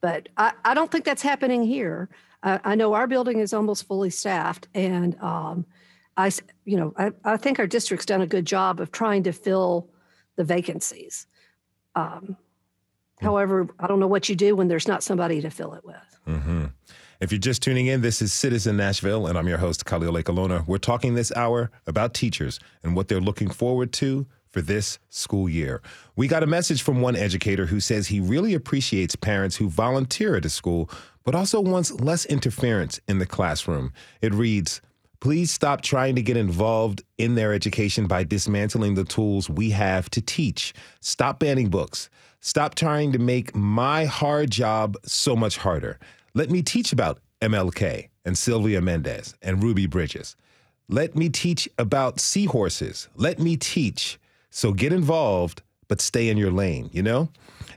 [0.00, 2.10] but I, I don't think that's happening here.
[2.42, 5.66] I, I know our building is almost fully staffed, and um,
[6.16, 6.30] I
[6.64, 9.88] you know I, I think our district's done a good job of trying to fill
[10.36, 11.26] the vacancies.
[11.94, 12.36] Um,
[13.20, 15.96] However, I don't know what you do when there's not somebody to fill it with.
[16.26, 16.66] Mm-hmm.
[17.20, 20.66] If you're just tuning in, this is Citizen Nashville, and I'm your host, Khalil Ekulona.
[20.66, 25.48] We're talking this hour about teachers and what they're looking forward to for this school
[25.48, 25.82] year.
[26.16, 30.34] We got a message from one educator who says he really appreciates parents who volunteer
[30.34, 30.88] at a school,
[31.24, 33.92] but also wants less interference in the classroom.
[34.20, 34.80] It reads,
[35.20, 40.08] Please stop trying to get involved in their education by dismantling the tools we have
[40.10, 40.72] to teach.
[41.00, 42.08] Stop banning books.
[42.40, 45.98] Stop trying to make my hard job so much harder.
[46.32, 50.36] Let me teach about MLK and Sylvia Mendez and Ruby Bridges.
[50.88, 53.08] Let me teach about seahorses.
[53.14, 54.18] Let me teach.
[54.50, 57.28] So get involved, but stay in your lane, you know?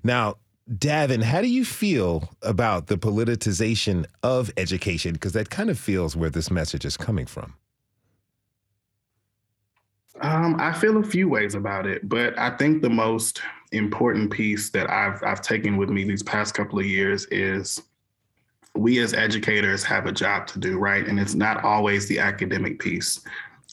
[0.02, 0.38] Now,
[0.70, 5.14] Daven, how do you feel about the politicization of education?
[5.14, 7.54] Because that kind of feels where this message is coming from.
[10.22, 13.42] Um, I feel a few ways about it, but I think the most
[13.74, 17.82] important piece that I've I've taken with me these past couple of years is
[18.76, 21.06] we as educators have a job to do, right?
[21.06, 23.20] And it's not always the academic piece.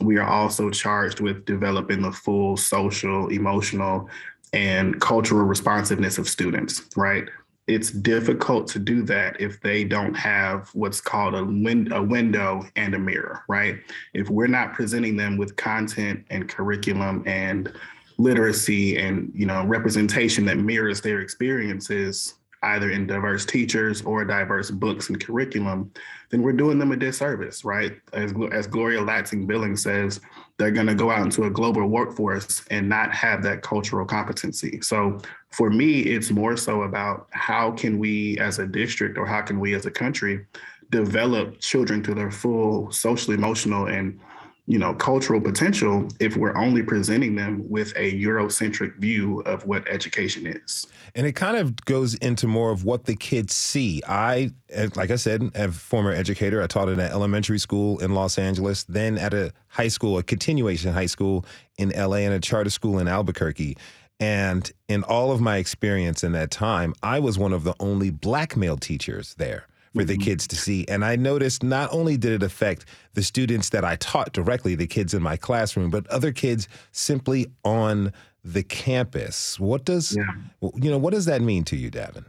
[0.00, 4.08] We are also charged with developing the full social, emotional,
[4.52, 7.28] and cultural responsiveness of students, right?
[7.66, 12.64] It's difficult to do that if they don't have what's called a, win- a window
[12.74, 13.76] and a mirror, right?
[14.12, 17.72] If we're not presenting them with content and curriculum and
[18.18, 24.70] literacy and you know representation that mirrors their experiences either in diverse teachers or diverse
[24.70, 25.90] books and curriculum,
[26.30, 27.98] then we're doing them a disservice, right?
[28.12, 30.20] As, as Gloria Ladson Billings says,
[30.60, 34.78] they're going to go out into a global workforce and not have that cultural competency.
[34.82, 35.18] So
[35.48, 39.58] for me, it's more so about how can we as a district or how can
[39.58, 40.44] we as a country
[40.90, 44.20] develop children to their full social, emotional, and
[44.66, 49.86] you know cultural potential if we're only presenting them with a eurocentric view of what
[49.88, 50.86] education is.
[51.14, 54.02] And it kind of goes into more of what the kids see.
[54.06, 56.62] I eh, like i said a former educator.
[56.62, 60.22] I taught at an elementary school in los angeles then at a high school a
[60.22, 61.44] continuation high school
[61.78, 63.76] in la and a charter school in albuquerque.
[64.18, 68.10] And in all of my experience in that time i was one of the only
[68.10, 70.22] black male teachers there for the mm-hmm.
[70.22, 70.86] kids to see.
[70.88, 74.86] And I noticed not only did it affect the students that I taught directly, the
[74.86, 78.12] kids in my classroom, but other kids simply on
[78.44, 79.58] the campus.
[79.58, 80.70] What does yeah.
[80.76, 80.98] you know?
[80.98, 82.24] What does that mean to you, Daven?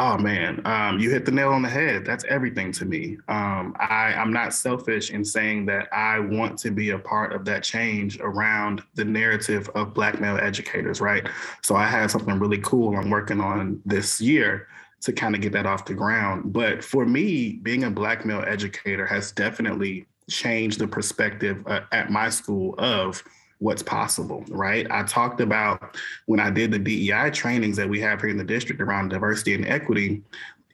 [0.00, 2.04] Oh man, um, you hit the nail on the head.
[2.04, 3.16] That's everything to me.
[3.26, 7.44] Um, I, I'm not selfish in saying that I want to be a part of
[7.46, 11.28] that change around the narrative of Black male educators, right?
[11.62, 14.68] So I had something really cool I'm working on this year
[15.00, 16.52] to kind of get that off the ground.
[16.52, 22.10] But for me, being a black male educator has definitely changed the perspective uh, at
[22.10, 23.22] my school of
[23.60, 24.86] what's possible, right?
[24.90, 28.44] I talked about when I did the DEI trainings that we have here in the
[28.44, 30.22] district around diversity and equity.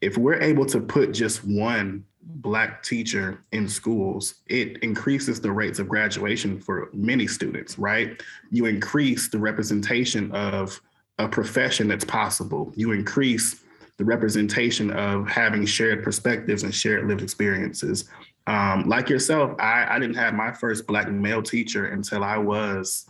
[0.00, 5.78] If we're able to put just one Black teacher in schools, it increases the rates
[5.78, 8.22] of graduation for many students, right?
[8.50, 10.80] You increase the representation of
[11.18, 12.72] a profession that's possible.
[12.76, 13.63] You increase
[13.96, 18.07] the representation of having shared perspectives and shared lived experiences.
[18.46, 23.09] Um, like yourself, I, I didn't have my first Black male teacher until I was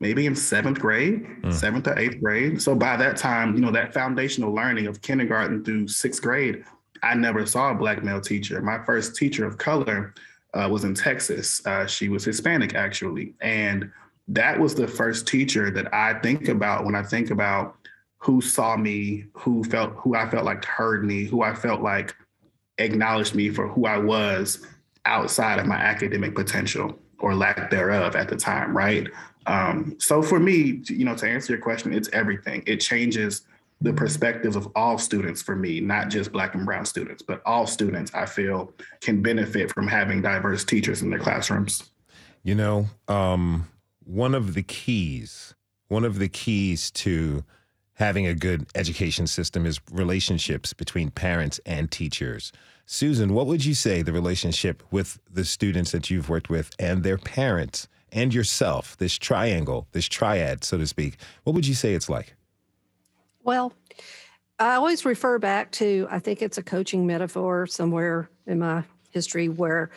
[0.00, 1.52] maybe in seventh grade, mm.
[1.52, 2.60] seventh or eighth grade.
[2.60, 6.64] So by that time, you know, that foundational learning of kindergarten through sixth grade,
[7.02, 8.60] I never saw a black male teacher.
[8.62, 10.14] My first teacher of color
[10.54, 11.64] uh, was in Texas.
[11.66, 13.34] Uh, she was Hispanic, actually.
[13.40, 13.90] And
[14.28, 17.76] that was the first teacher that I think about when I think about
[18.22, 22.14] who saw me, who felt, who I felt like heard me, who I felt like
[22.78, 24.64] acknowledged me for who I was
[25.04, 29.08] outside of my academic potential or lack thereof at the time, right?
[29.46, 32.62] Um, so for me, you know, to answer your question, it's everything.
[32.64, 33.42] It changes
[33.80, 37.66] the perspectives of all students for me, not just black and brown students, but all
[37.66, 41.90] students I feel can benefit from having diverse teachers in their classrooms.
[42.44, 43.68] You know, um,
[44.04, 45.56] one of the keys,
[45.88, 47.42] one of the keys to
[48.02, 52.50] having a good education system is relationships between parents and teachers.
[52.84, 57.04] Susan, what would you say the relationship with the students that you've worked with and
[57.04, 61.94] their parents and yourself, this triangle, this triad, so to speak, what would you say
[61.94, 62.34] it's like?
[63.44, 63.72] Well,
[64.58, 69.48] I always refer back to I think it's a coaching metaphor somewhere in my history
[69.48, 69.90] where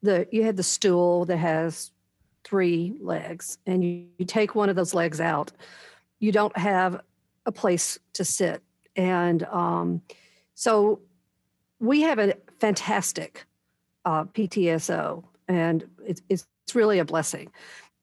[0.00, 1.90] the you had the stool that has
[2.44, 5.50] three legs and you, you take one of those legs out,
[6.20, 7.00] you don't have
[7.48, 8.62] a place to sit.
[8.94, 10.02] And um,
[10.54, 11.00] so
[11.80, 13.46] we have a fantastic
[14.04, 17.50] uh, PTSO, and it's, it's really a blessing.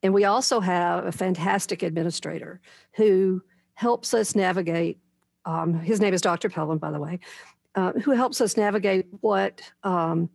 [0.02, 2.60] And we also have a fantastic administrator
[2.94, 3.42] who
[3.76, 4.98] helps us navigate.
[5.46, 6.50] Um, his name is Dr.
[6.50, 7.20] Pelham, by the way,
[7.76, 10.30] uh, who helps us navigate what um,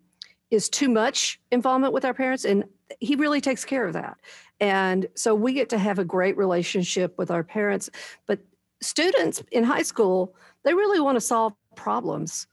[0.50, 2.44] is too much involvement with our parents.
[2.44, 2.64] And
[3.00, 4.18] he really takes care of that.
[4.60, 7.90] And so we get to have a great relationship with our parents.
[8.26, 8.40] But
[8.80, 12.46] students in high school, they really want to solve problems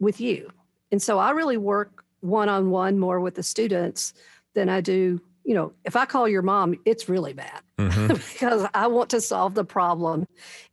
[0.00, 0.50] with you.
[0.90, 4.14] And so I really work one on one more with the students
[4.54, 5.20] than I do.
[5.44, 8.06] You know, if I call your mom, it's really bad mm-hmm.
[8.32, 10.26] because I want to solve the problem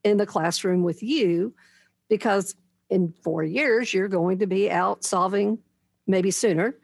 [0.03, 1.53] in the classroom with you
[2.09, 2.55] because
[2.89, 5.59] in four years, you're going to be out solving,
[6.07, 6.75] maybe sooner,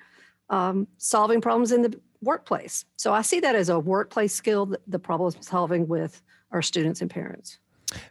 [0.50, 2.86] um, solving problems in the workplace.
[2.98, 7.10] So I see that as a workplace skill, the problem solving with our students and
[7.10, 7.60] parents.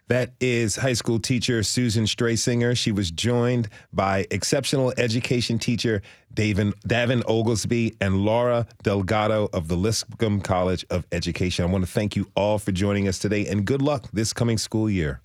[0.07, 2.77] That is high school teacher Susan Strasinger.
[2.77, 6.01] She was joined by exceptional education teacher
[6.33, 11.65] Daven, Daven Oglesby and Laura Delgado of the Lipscomb College of Education.
[11.65, 14.57] I want to thank you all for joining us today and good luck this coming
[14.57, 15.21] school year.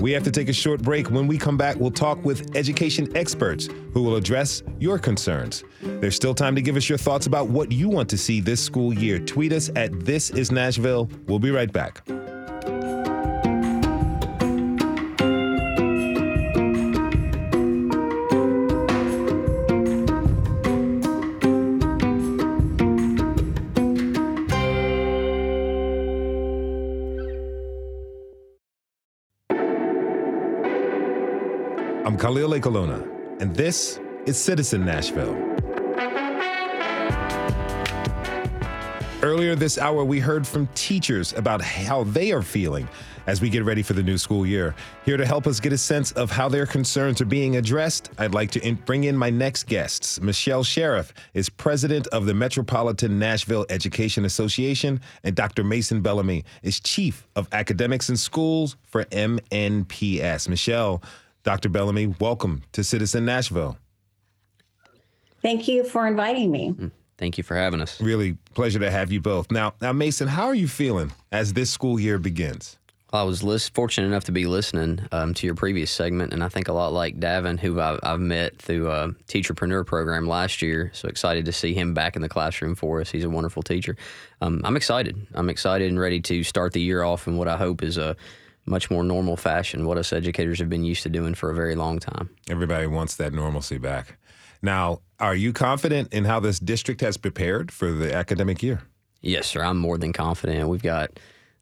[0.00, 1.10] We have to take a short break.
[1.10, 5.64] When we come back, we'll talk with education experts who will address your concerns.
[5.80, 8.62] There's still time to give us your thoughts about what you want to see this
[8.62, 9.18] school year.
[9.18, 11.08] Tweet us at This Is Nashville.
[11.26, 12.06] We'll be right back.
[32.24, 33.06] Khalil Ekulona,
[33.42, 35.34] and this is This Is Nashville.
[39.22, 42.88] Earlier this hour, we heard from teachers about how they are feeling
[43.26, 44.74] as we get ready for the new school year.
[45.04, 48.32] Here to help us get a sense of how their concerns are being addressed, I'd
[48.32, 50.18] like to in- bring in my next guests.
[50.18, 55.62] Michele Sheriff is president of the Metropolitan Nashville Education Association, and Dr.
[55.62, 60.48] Mason Bellamy is chief of academics and schools for MNPS.
[60.48, 61.02] Michele,
[61.44, 61.68] Dr.
[61.68, 63.76] Bellamy, welcome to This Is Nashville.
[65.42, 66.70] Thank you for inviting me.
[66.70, 68.00] Mm, thank you for having us.
[68.00, 69.50] Really pleasure to have you both.
[69.50, 72.78] Now, now Mason, how are you feeling as this school year begins?
[73.12, 76.42] Well, I was list, fortunate enough to be listening um, to your previous segment, and
[76.42, 80.62] I think a lot like Daven, who I've, I've met through a teacherpreneur program last
[80.62, 80.90] year.
[80.94, 83.10] So excited to see him back in the classroom for us.
[83.10, 83.98] He's a wonderful teacher.
[84.40, 85.26] Um, I'm excited.
[85.34, 88.16] I'm excited and ready to start the year off in what I hope is a
[88.66, 91.74] much more normal fashion, what us educators have been used to doing for a very
[91.74, 92.30] long time.
[92.48, 94.16] Everybody wants that normalcy back.
[94.62, 98.82] Now, are you confident in how this district has prepared for the academic year?
[99.20, 99.62] Yes, sir.
[99.62, 100.68] I'm more than confident.
[100.68, 101.18] We've got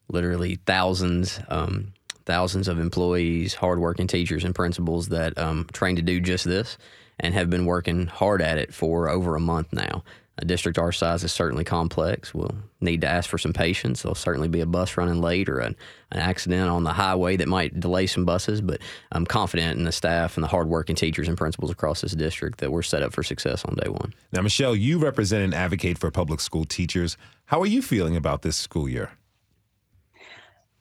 [0.08, 1.92] literally thousands, um,
[2.26, 6.78] thousands of employees, hardworking teachers and principals that um, trained to do just this
[7.18, 10.04] and have been working hard at it for over a month now.
[10.42, 12.34] A district our size is certainly complex.
[12.34, 14.02] We'll need to ask for some patience.
[14.02, 15.76] There'll certainly be a bus running late or an,
[16.10, 18.80] an accident on the highway that might delay some buses, but
[19.12, 22.72] I'm confident in the staff and the hardworking teachers and principals across this district that
[22.72, 24.14] we're set up for success on day one.
[24.32, 27.16] Now, Michele, you represent and advocate for public school teachers.
[27.44, 29.12] How are you feeling about this school year?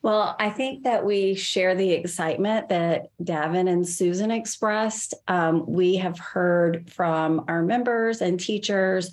[0.01, 5.13] Well, I think that we share the excitement that Daven and Susan expressed.
[5.27, 9.11] Um, we have heard from our members and teachers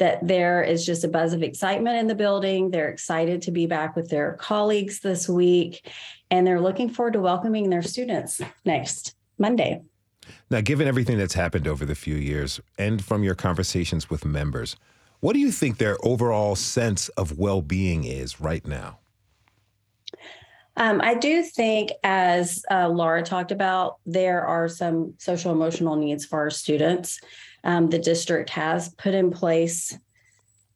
[0.00, 2.70] that there is just a buzz of excitement in the building.
[2.70, 5.88] They're excited to be back with their colleagues this week,
[6.30, 9.82] and they're looking forward to welcoming their students next Monday.
[10.50, 14.74] Now, given everything that's happened over the few years and from your conversations with members,
[15.20, 18.98] what do you think their overall sense of well being is right now?
[20.76, 26.24] Um, I do think, as uh, Laura talked about, there are some social emotional needs
[26.24, 27.20] for our students.
[27.64, 29.96] Um, the district has put in place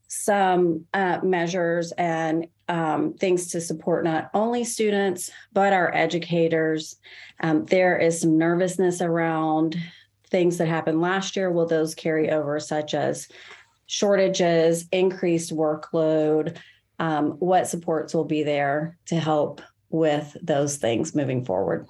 [0.09, 6.97] some uh, measures and um, things to support not only students, but our educators.
[7.41, 9.77] Um, there is some nervousness around
[10.31, 11.51] things that happened last year.
[11.51, 13.29] Will those carry over, such as
[13.87, 16.59] shortages, increased workload?
[16.99, 19.61] Um, what supports will be there to help
[19.91, 21.87] with those things moving forward?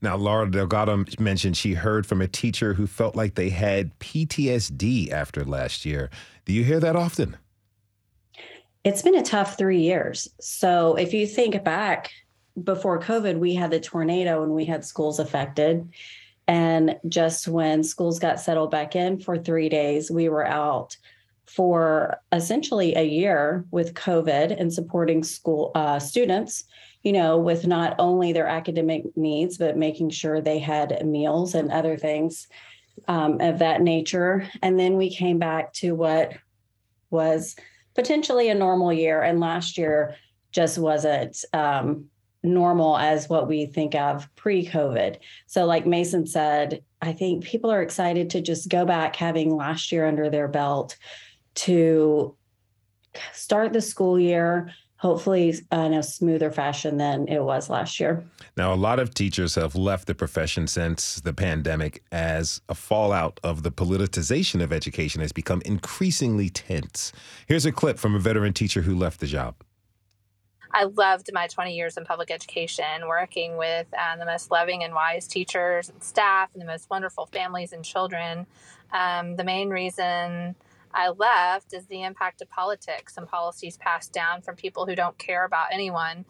[0.00, 5.10] Now, Laura Delgado mentioned she heard from a teacher who felt like they had PTSD
[5.10, 6.10] after last year.
[6.44, 7.36] Do you hear that often?
[8.84, 10.28] It's been a tough three years.
[10.40, 12.10] So if you think back
[12.62, 15.88] before COVID, we had the tornado and we had schools affected.
[16.46, 20.96] And just when schools got settled back in for three days, we were out
[21.44, 26.64] for essentially a year with COVID and supporting school uh, students,
[27.02, 31.70] you know, with not only their academic needs, but making sure they had meals and
[31.70, 32.48] other things
[33.06, 34.48] um, of that nature.
[34.62, 36.32] And then we came back to what
[37.10, 37.56] was
[37.94, 39.22] potentially a normal year.
[39.22, 40.16] And last year
[40.50, 42.06] just wasn't um,
[42.42, 45.18] normal as what we think of pre COVID.
[45.46, 49.92] So, like Mason said, I think people are excited to just go back having last
[49.92, 50.96] year under their belt
[51.56, 52.36] to
[53.32, 58.24] start the school year hopefully in a smoother fashion than it was last year.
[58.56, 63.38] Now, a lot of teachers have left the profession since the pandemic as a fallout
[63.44, 67.12] of the politicization of education has become increasingly tense.
[67.46, 69.54] Here's a clip from a veteran teacher who left the job.
[70.72, 74.92] I loved my 20 years in public education, working with uh, the most loving and
[74.92, 78.46] wise teachers and staff and the most wonderful families and children.
[78.92, 80.56] Um, the main reason
[80.98, 85.16] I left is the impact of politics and policies passed down from people who don't
[85.16, 86.24] care about anyone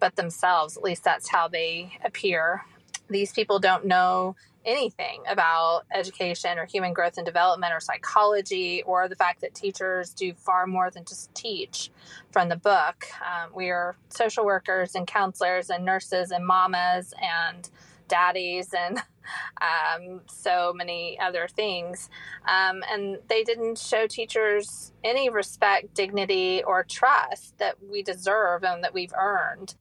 [0.00, 0.76] but themselves.
[0.76, 2.64] At least that's how they appear.
[3.10, 9.06] These people don't know anything about education or human growth and development or psychology or
[9.06, 11.90] the fact that teachers do far more than just teach
[12.32, 13.06] from the book.
[13.20, 17.68] Um, we are social workers and counselors and nurses and mamas and
[18.08, 18.98] daddies and
[19.60, 22.10] um, so many other things.
[22.46, 28.82] Um, and they didn't show teachers any respect, dignity, or trust that we deserve and
[28.84, 29.74] that we've earned.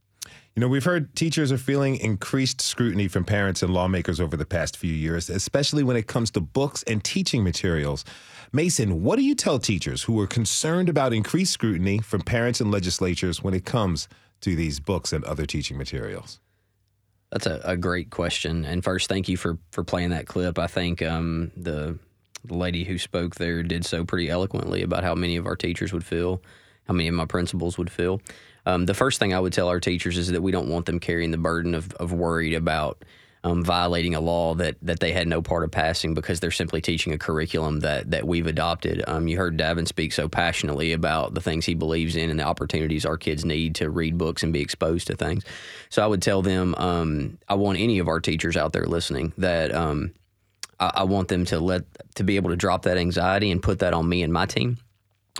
[0.55, 4.45] You know, we've heard teachers are feeling increased scrutiny from parents and lawmakers over the
[4.45, 8.05] past few years, especially when it comes to books and teaching materials.
[8.53, 12.71] Mason, what do you tell teachers who are concerned about increased scrutiny from parents and
[12.71, 14.07] legislatures when it comes
[14.41, 16.39] to these books and other teaching materials?
[17.31, 18.65] That's a, a great question.
[18.65, 20.57] And first, thank you for for playing that clip.
[20.57, 21.97] I think um, the
[22.43, 25.91] the lady who spoke there did so pretty eloquently about how many of our teachers
[25.91, 26.41] would feel,
[26.87, 28.21] how many of my principals would feel.
[28.65, 30.99] Um, the first thing I would tell our teachers is that we don't want them
[30.99, 33.03] carrying the burden of, of worried about
[33.45, 36.81] um, violating a law that that they had no part of passing because they're simply
[36.81, 39.03] teaching a curriculum that that we've adopted.
[39.07, 42.43] Um, you heard Daven speak so passionately about the things he believes in and the
[42.43, 45.45] opportunities our kids need to read books and be exposed to things.
[45.89, 49.31] So I would tell them, um, I want any of our teachers out there listening
[49.37, 49.73] that.
[49.73, 50.13] Um,
[50.77, 51.83] I, I want them to let
[52.15, 54.77] to be able to drop that anxiety and put that on me and my team.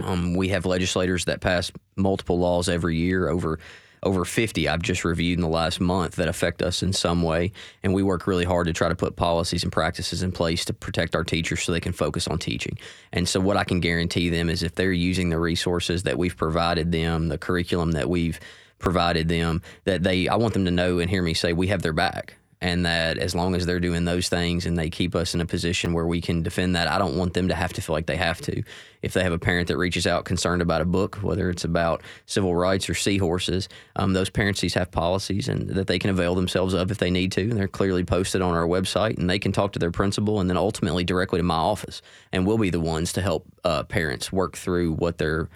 [0.02, 3.60] Um, we have legislators that pass multiple laws every year over
[4.06, 7.52] over 50 I've just reviewed in the last month that affect us in some way.
[7.84, 10.74] And we work really hard to try to put policies and practices in place to
[10.74, 12.78] protect our teachers so they can focus on teaching.
[13.12, 16.38] And so, what I can guarantee them is if they're using the resources that we've
[16.38, 18.40] provided them, the curriculum that we've
[18.78, 21.82] provided them, that they, I want them to know and hear me say, we have
[21.82, 25.34] their back and that as long as they're doing those things and they keep us
[25.34, 27.82] in a position where we can defend that, I don't want them to have to
[27.82, 28.64] feel like they have to.
[29.02, 32.02] If they have a parent that reaches out concerned about a book, whether it's about
[32.26, 36.74] civil rights or seahorses, um, those parents have policies and that they can avail themselves
[36.74, 37.42] of if they need to.
[37.42, 40.50] And they're clearly posted on our website, and they can talk to their principal and
[40.50, 42.02] then ultimately directly to my office,
[42.32, 45.50] and we'll be the ones to help uh, parents work through what their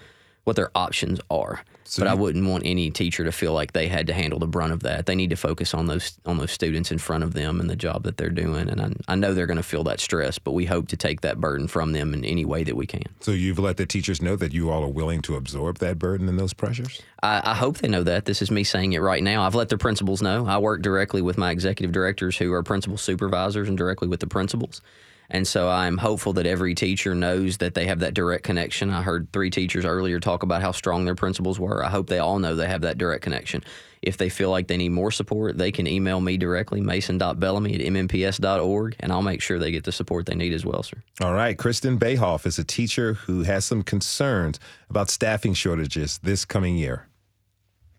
[0.44, 1.64] what their options are.
[1.90, 4.46] So but I wouldn't want any teacher to feel like they had to handle the
[4.46, 5.08] brunt of that.
[5.08, 7.76] They need to focus on those on those students in front of them and the
[7.76, 8.70] job that they're doing.
[8.70, 11.22] And I, I know they're going to feel that stress, but we hope to take
[11.22, 13.06] that burden from them in any way that we can.
[13.22, 16.30] So you've let the teachers know that you all are willing to absorb that burden
[16.30, 17.02] and those pressures.
[17.24, 18.26] I, I hope they know that.
[18.26, 19.42] This is me saying it right now.
[19.42, 20.46] I've let their principals know.
[20.46, 24.28] I work directly with my executive directors, who are principal supervisors, and directly with the
[24.28, 24.84] principals.
[25.32, 28.90] And so I'm hopeful that every teacher knows that they have that direct connection.
[28.90, 31.86] I heard three teachers earlier talk about how strong their principals were.
[31.86, 33.64] I hope they all know they have that direct connection.
[34.02, 37.82] If they feel like they need more support, they can email me directly, mason.bellamy at
[37.82, 41.04] mnps.org, and I'll make sure they get the support they need as well, sir.
[41.22, 41.58] All right.
[41.58, 44.60] Kristen Bayhoff is a teacher who has some concerns
[44.90, 47.08] about staffing shortages this coming year.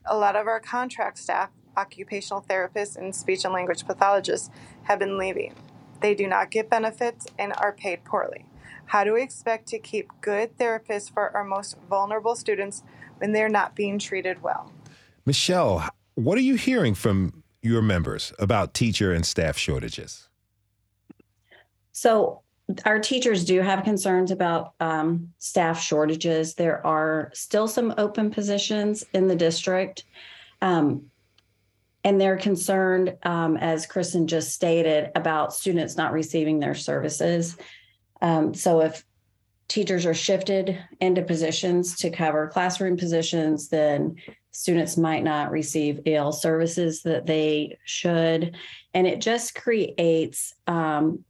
[0.07, 4.51] A lot of our contract staff, occupational therapists, and speech and language pathologists
[4.85, 5.55] have been leaving.
[6.01, 8.47] They do not get benefits and are paid poorly.
[8.87, 12.83] How do we expect to keep good therapists for our most vulnerable students
[13.19, 14.73] when they're not being treated well?
[15.27, 20.29] Michele, what are you hearing from your members about teacher and staff shortages?
[21.93, 22.43] So,
[22.85, 26.55] our teachers do have concerns about um, staff shortages.
[26.55, 30.05] There are still some open positions in the district.
[30.63, 31.11] Um,
[32.05, 37.57] and they're concerned, um, as Kristen just stated, about students not receiving their services.
[38.23, 39.05] Um, so, if
[39.69, 44.17] teachers are shifted into positions to cover classroom positions, then
[44.51, 48.57] students might not receive EL services that they should.
[48.95, 51.25] And it just creates um,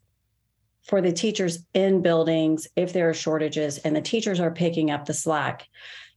[0.85, 5.05] for the teachers in buildings, if there are shortages and the teachers are picking up
[5.05, 5.69] the slack,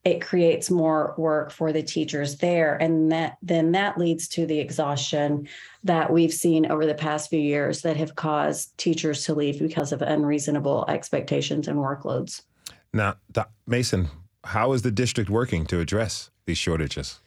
[0.06, 2.76] it creates more work for the teachers there.
[2.76, 5.48] And that then that leads to the exhaustion
[5.84, 9.94] that we've seen over the past few years that have caused teachers to leave because
[9.94, 12.42] of unreasonable expectations and workloads.
[12.92, 13.16] Now,
[13.66, 14.10] Mason,
[14.44, 17.20] how is the district working to address these shortages?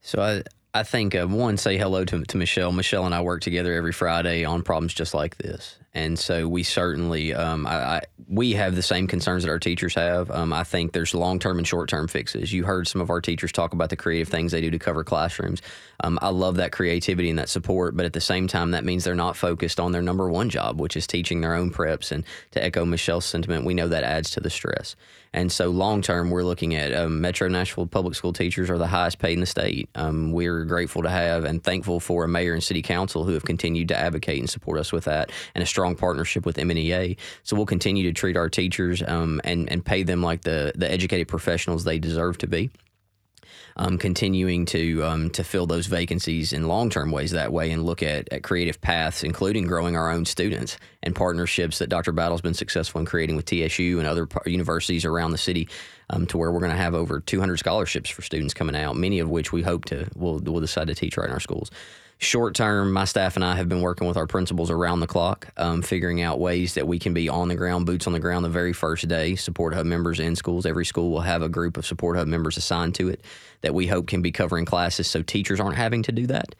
[0.00, 0.42] So I
[0.74, 2.72] I think uh, one say hello to to Michele.
[2.72, 6.62] Michele and I work together every Friday on problems just like this, and so we
[6.62, 8.00] certainly um, I, I,
[8.32, 10.30] we have the same concerns that our teachers have.
[10.30, 12.50] Um, I think there's long term and short term fixes.
[12.50, 15.04] You heard some of our teachers talk about the creative things they do to cover
[15.04, 15.60] classrooms.
[16.02, 19.04] Um, I love that creativity and that support, but at the same time, that means
[19.04, 22.10] they're not focused on their number one job, which is teaching their own preps.
[22.10, 24.96] And to echo Michele's sentiment, we know that adds to the stress.
[25.34, 28.86] And so, long term, we're looking at um, Metro Nashville public school teachers are the
[28.86, 29.88] highest paid in the state.
[29.94, 33.44] Um, we're grateful to have and thankful for a mayor and city council who have
[33.44, 37.16] continued to advocate and support us with that, and a strong partnership with MNEA.
[37.44, 40.90] So we'll continue to treat our teachers um, and and pay them like the the
[40.90, 42.70] educated professionals they deserve to be
[43.76, 47.84] um, continuing to um, to fill those vacancies in long term ways that way and
[47.84, 52.12] look at, at creative paths, including growing our own students and partnerships that Dr.
[52.12, 55.68] Battle's been successful in creating with TSU and other universities around the city.
[56.10, 59.20] Um, to where we're going to have over 200 scholarships for students coming out, many
[59.20, 61.70] of which we hope to will will decide to teach right in our schools.
[62.22, 65.48] Short term, my staff and I have been working with our principals around the clock,
[65.56, 68.44] um, figuring out ways that we can be on the ground, boots on the ground
[68.44, 69.34] the very first day.
[69.34, 70.64] Support Hub members in schools.
[70.64, 73.22] Every school will have a group of Support Hub members assigned to it
[73.62, 76.54] that we hope can be covering classes so teachers aren't having to do that.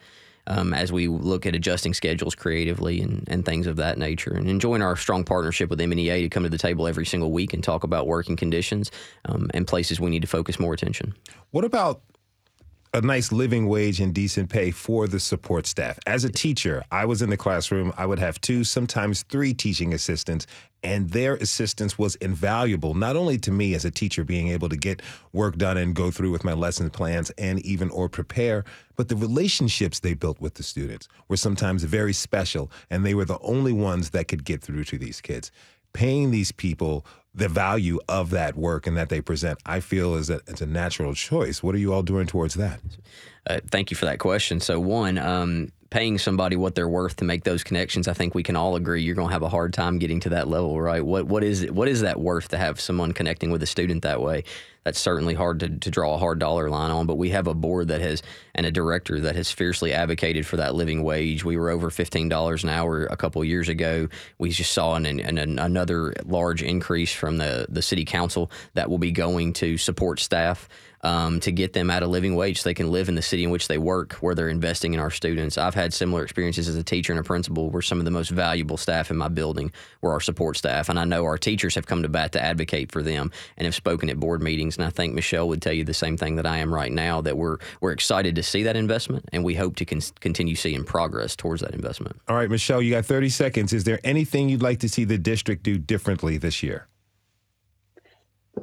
[0.49, 4.51] Um, as we look at adjusting schedules creatively and, and things of that nature, and
[4.51, 7.63] enjoying our strong partnership with MNEA to come to the table every single week and
[7.63, 8.91] talk about working conditions
[9.27, 11.15] um, and places we need to focus more attention.
[11.53, 12.03] What about
[12.95, 15.99] a nice living wage and decent pay for the support staff.
[16.07, 19.95] As a teacher, I was in the classroom, I would have two, sometimes three teaching
[19.95, 20.47] assistants,
[20.83, 24.77] and their assistance was invaluable, not only to me as a teacher being able to
[24.77, 25.01] get
[25.33, 28.63] work done and go through with my lesson plans and even or prepare,
[28.97, 33.25] but the relationships they built with the students were sometimes very special, and they were
[33.25, 35.51] the only ones that could get through to these kids.
[35.95, 40.29] Paying these people the value of that work and that they present, I feel is
[40.31, 41.63] a, it's a natural choice.
[41.63, 42.81] What are you all doing towards that?
[43.47, 44.61] Uh, thank you for that question.
[44.61, 48.43] So, one, um, paying somebody what they're worth to make those connections, I think we
[48.43, 51.05] can all agree you're going to have a hard time getting to that level, right?
[51.05, 51.75] What what is it?
[51.75, 54.45] What is that worth to have someone connecting with a student that way?
[54.85, 57.55] That's certainly hard to, to draw a hard dollar line on, but we have a
[57.55, 58.21] board that has
[58.55, 61.45] and a director that has fiercely advocated for that living wage.
[61.45, 64.09] We were over fifteen dollars an hour a couple years ago.
[64.39, 68.89] We just saw an, an, an, another large increase from the the city council that
[68.89, 70.69] will be going to support staff
[71.03, 73.45] um, to get them at a living wage so they can live in the city
[73.45, 75.59] in which they work, where they're investing in our students.
[75.59, 78.31] I've had similar experiences as a teacher and a principal where some of the most
[78.31, 80.89] valuable staff in my building were our support staff.
[80.89, 83.75] And I know our teachers have come to bat to advocate for them and have
[83.75, 84.77] spoken at board meetings.
[84.77, 87.21] And I think Michele would tell you the same thing that I am right now
[87.23, 90.85] that we're, we're excited to see that investment and we hope to con- continue seeing
[90.85, 92.21] progress towards that investment.
[92.29, 93.73] All right, Michele, you got 30 seconds.
[93.73, 96.87] Is there anything you'd like to see the district do differently this year?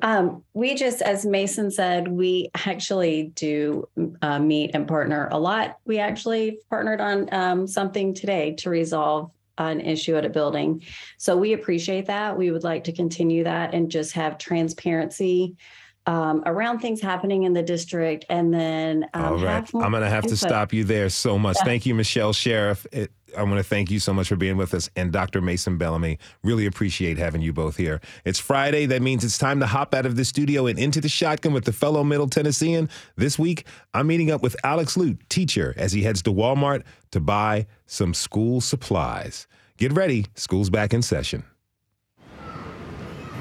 [0.02, 3.88] Um, we just, as Mason said, we actually do
[4.22, 5.80] uh, meet and partner a lot.
[5.86, 10.84] We actually partnered on um, something today to resolve an issue at a building.
[11.18, 12.38] So we appreciate that.
[12.38, 15.58] We would like to continue that and just have transparency
[16.06, 18.26] um, around things happening in the district.
[18.30, 20.30] And then, um, all right, I'm going to have input.
[20.30, 21.58] to stop you there so much.
[21.60, 21.66] Yeah.
[21.66, 22.88] Thank you, Michele Sheriff.
[22.92, 24.90] It, I want to thank you so much for being with us.
[24.96, 25.42] And Dr.
[25.42, 28.02] Mason Bellamy, really appreciate having you both here.
[28.26, 28.86] It's Friday.
[28.86, 31.66] That means it's time to hop out of the studio and into the shotgun with
[31.66, 32.90] the fellow Middle Tennessean.
[33.16, 37.20] This week, I'm meeting up with Alex Lute, teacher, as he heads to Walmart to
[37.20, 39.48] buy some school supplies.
[39.78, 41.44] Get ready, school's back in session.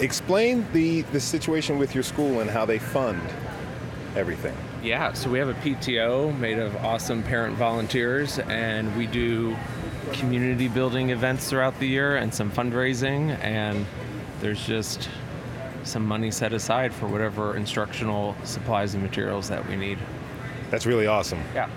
[0.01, 3.21] Explain the, the situation with your school and how they fund
[4.15, 4.57] everything.
[4.83, 9.57] Yeah, so we have a PTO made of awesome parent volunteers, and we do
[10.13, 13.85] community building events throughout the year and some fundraising, and
[14.41, 15.09] there's just
[15.83, 19.99] some money set aside for whatever instructional supplies and materials that we need.
[20.71, 21.41] That's really awesome.
[21.55, 21.69] Yeah.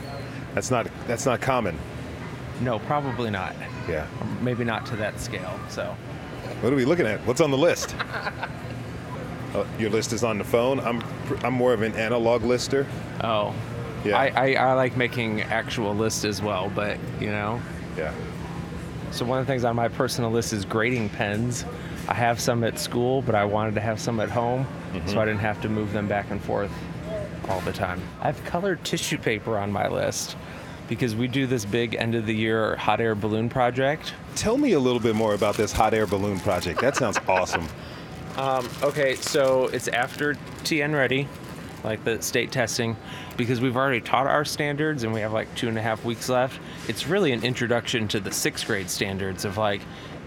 [0.53, 1.77] That's not that's not common.
[2.61, 3.55] No, probably not.
[3.89, 4.07] Yeah.
[4.19, 5.59] Or maybe not to that scale.
[5.69, 5.95] So.
[6.59, 7.19] What are we looking at?
[7.25, 7.95] What's on the list?
[9.53, 10.79] Uh, your list is on the phone.
[10.79, 11.03] I'm
[11.43, 12.87] I'm more of an analog lister.
[13.23, 13.53] Oh.
[14.03, 14.17] Yeah.
[14.17, 17.61] I, I, I like making actual lists as well, but you know.
[17.95, 18.13] Yeah.
[19.11, 21.65] So one of the things on my personal list is grading pens.
[22.07, 24.65] I have some at school, but I wanted to have some at home,
[25.05, 26.71] so I didn't have to move them back and forth
[27.47, 28.01] all the time.
[28.21, 30.35] I have colored tissue paper on my list
[30.87, 34.13] because we do this big end of the year hot air balloon project.
[34.35, 36.81] Tell me a little bit more about this hot air balloon project.
[36.81, 37.67] That sounds awesome.
[38.37, 41.27] Um, okay, so it's after TN ready,
[41.83, 42.95] like the state testing,
[43.35, 46.29] because we've already taught our standards and we have like two and a half weeks
[46.29, 46.59] left.
[46.87, 49.81] It's really an introduction to the sixth grade standards of like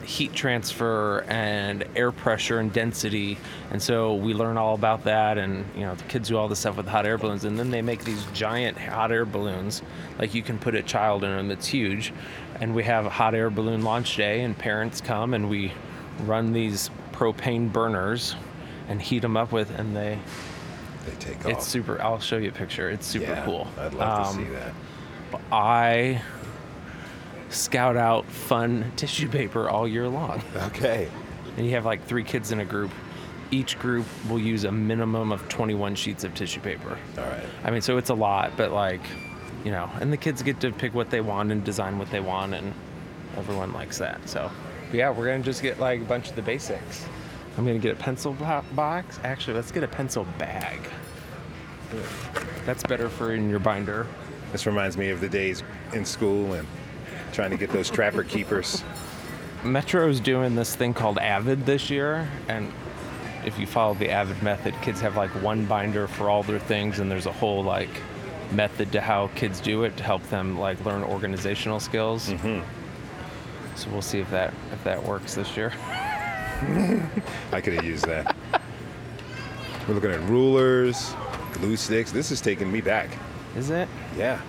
[0.05, 3.39] heat transfer and air pressure and density.
[3.71, 6.59] And so we learn all about that and you know the kids do all this
[6.59, 9.83] stuff with hot air balloons and then they make these giant hot air balloons
[10.19, 12.13] like you can put a child in them it's huge.
[12.61, 15.73] And we have a hot air balloon launch day and parents come and we
[16.21, 18.35] run these propane burners
[18.89, 20.19] and heat them up with and they
[21.07, 21.47] They take off.
[21.47, 24.45] it's super i'll show you a picture it's super Yeah, cool I'd love to Um,
[24.47, 24.73] see that.
[25.53, 26.21] i
[27.51, 31.09] scout out fun tissue paper all year long Okay.
[31.57, 32.91] and you have like three kids in a group
[33.51, 37.45] each group will use a minimum of 21 sheets of tissue paper All right.
[37.63, 39.03] i mean so it's a lot but like
[39.65, 42.21] you know and the kids get to pick what they want and design what they
[42.21, 42.73] want and
[43.37, 44.51] everyone likes that so
[44.95, 47.07] yeah we're gonna just get like a bunch of the basics
[47.59, 48.33] i'm gonna get a pencil
[48.75, 50.81] box actually let's get a pencil bag
[52.65, 54.07] that's better for in your binder
[54.53, 56.67] This reminds me of the days in school and
[57.33, 58.85] trying to get those trapper keepers.
[59.65, 62.73] Metro's doing this thing called Avid this year, and
[63.45, 67.01] if you follow the Avid method, kids have like one binder for all their things,
[67.01, 67.89] and there's a whole like
[68.53, 72.29] method to how kids do it to help them like learn organizational skills.
[72.29, 72.84] Mm-hmm.
[73.77, 75.73] So we'll see if that if that works this year.
[77.53, 78.35] I could have used that.
[79.87, 81.15] We're looking at rulers,
[81.53, 82.11] glue sticks.
[82.11, 83.11] This is taking me back.
[83.57, 83.89] Is it?
[84.17, 84.41] Yeah.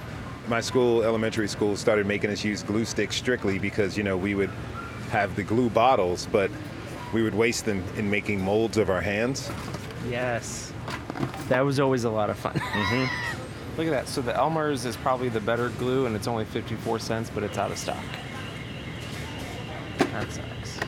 [0.47, 4.35] My school, elementary school, started making us use glue sticks strictly because, you know, we
[4.35, 4.51] would
[5.09, 6.51] have the glue bottles, but
[7.13, 9.51] we would waste them in making molds of our hands.
[10.07, 10.71] Yes.
[11.49, 12.53] That was always a lot of fun.
[12.53, 13.77] Mm-hmm.
[13.77, 14.07] Look at that.
[14.07, 17.57] So the Elmer's is probably the better glue, and it's only 54 cents, but it's
[17.57, 18.03] out of stock.
[20.15, 20.79] That sucks.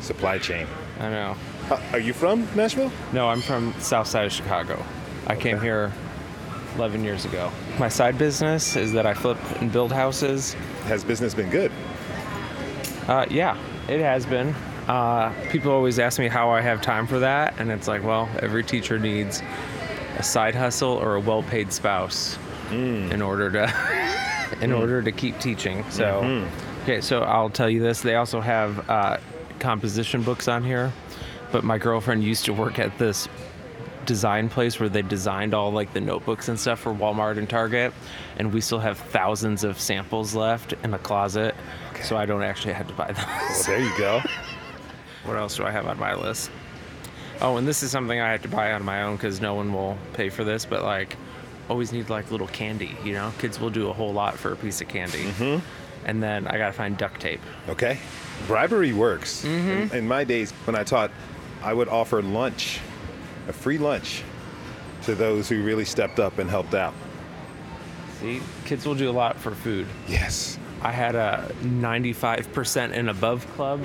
[0.00, 0.68] Supply chain.
[1.00, 1.36] I know.
[1.68, 2.92] Uh, are you from Nashville?
[3.12, 4.80] No, I'm from south side of Chicago.
[5.26, 5.92] I came here
[6.76, 7.50] 11 years ago.
[7.80, 10.52] My side business is that I flip and build houses.
[10.84, 11.72] Has business been good?
[13.08, 14.54] Uh, yeah, it has been.
[14.86, 18.28] Uh, people always ask me how I have time for that, and it's like, well,
[18.38, 19.42] every teacher needs
[20.16, 22.38] a side hustle or a well-paid spouse
[22.70, 25.84] in order to in order to keep teaching.
[25.90, 26.46] So,
[26.86, 29.16] okay, so I'll tell you this: they also have uh,
[29.58, 30.92] composition books on here,
[31.50, 33.28] but my girlfriend used to work at this
[34.04, 37.92] design place where they designed all like the notebooks and stuff for Walmart and Target,
[38.36, 41.56] and we still have thousands of samples left in the closet,
[42.04, 43.26] so I don't actually have to buy them.
[43.26, 44.22] Well, there you go.
[45.24, 46.52] What else do I have on my list?
[47.40, 49.72] Oh, and this is something I have to buy on my own because no one
[49.72, 51.16] will pay for this, but like,
[51.68, 53.32] always need like little candy, you know?
[53.40, 55.24] Kids will do a whole lot for a piece of candy.
[55.24, 55.85] Mm-hmm.
[56.06, 57.40] And then I gotta find duct tape.
[57.68, 57.98] Okay.
[58.46, 59.44] Bribery works.
[59.44, 59.92] Mm-hmm.
[59.92, 61.10] In, in my days, when I taught,
[61.62, 62.80] I would offer lunch,
[63.48, 64.22] a free lunch,
[65.02, 66.94] to those who really stepped up and helped out.
[68.20, 69.86] See, kids will do a lot for food.
[70.08, 70.58] Yes.
[70.80, 73.82] I had a 95% and above club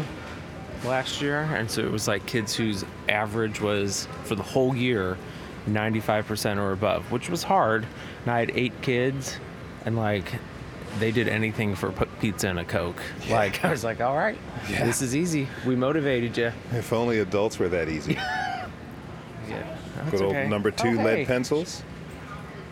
[0.86, 5.17] last year, and so it was like kids whose average was for the whole year
[5.67, 7.86] 95% or above, which was hard.
[8.24, 9.38] And I had eight kids,
[9.86, 10.34] and like
[10.99, 13.01] they did anything for pizza and a coke.
[13.29, 14.37] Like I was like, all right,
[14.69, 14.85] Yeah.
[14.85, 15.47] this is easy.
[15.65, 16.51] We motivated you.
[16.73, 18.17] If only adults were that easy.
[19.49, 19.77] Yeah,
[20.11, 20.47] Good old okay.
[20.47, 21.25] number two Oh, lead hey.
[21.25, 21.83] pencils.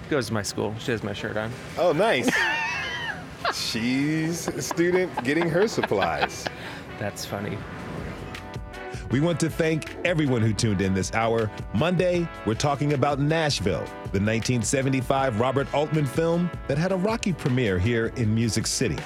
[0.10, 0.74] Goes to my school.
[0.80, 1.52] She has my shirt on.
[1.78, 2.30] Oh, nice.
[3.54, 6.46] She's a student getting her supplies.
[7.00, 7.58] That's funny.
[9.12, 11.50] We want to thank everyone who tuned in this hour.
[11.74, 17.80] Monday, we're talking about Nashville, the 1975 Robert Altman film that had a rocky premiere
[17.80, 18.98] here in Music City.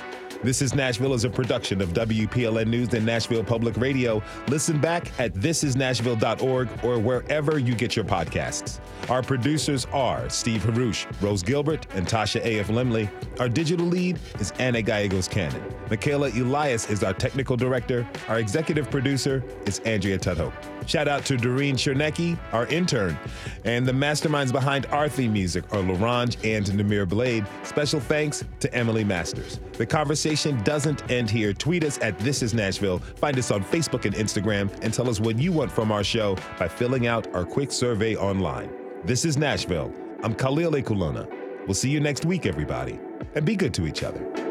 [0.43, 4.21] This is Nashville is a production of WPLN News and Nashville Public Radio.
[4.49, 8.81] Listen back at thisisnashville.org or wherever you get your podcasts.
[9.09, 12.67] Our producers are Steve Haruch, Rose Gilbert, and Tasha A.F.
[12.67, 13.09] Lemley.
[13.39, 15.63] Our digital lead is Anna Gallegos Cannon.
[15.89, 18.05] Michaela Elias is our technical director.
[18.27, 20.72] Our executive producer is Andrea Tudhope.
[20.87, 23.17] Shout out to Doreen Chernecki, our intern.
[23.65, 27.45] And the masterminds behind our theme music are Larange and Namir Blade.
[27.63, 29.59] Special thanks to Emily Masters.
[29.73, 31.53] The conversation doesn't end here.
[31.53, 32.99] Tweet us at This Is Nashville.
[32.99, 36.37] Find us on Facebook and Instagram and tell us what you want from our show
[36.57, 38.71] by filling out our quick survey online.
[39.03, 39.93] This is Nashville.
[40.23, 41.27] I'm Khalil Ekulona.
[41.67, 42.99] We'll see you next week, everybody.
[43.35, 44.42] And be good to each other.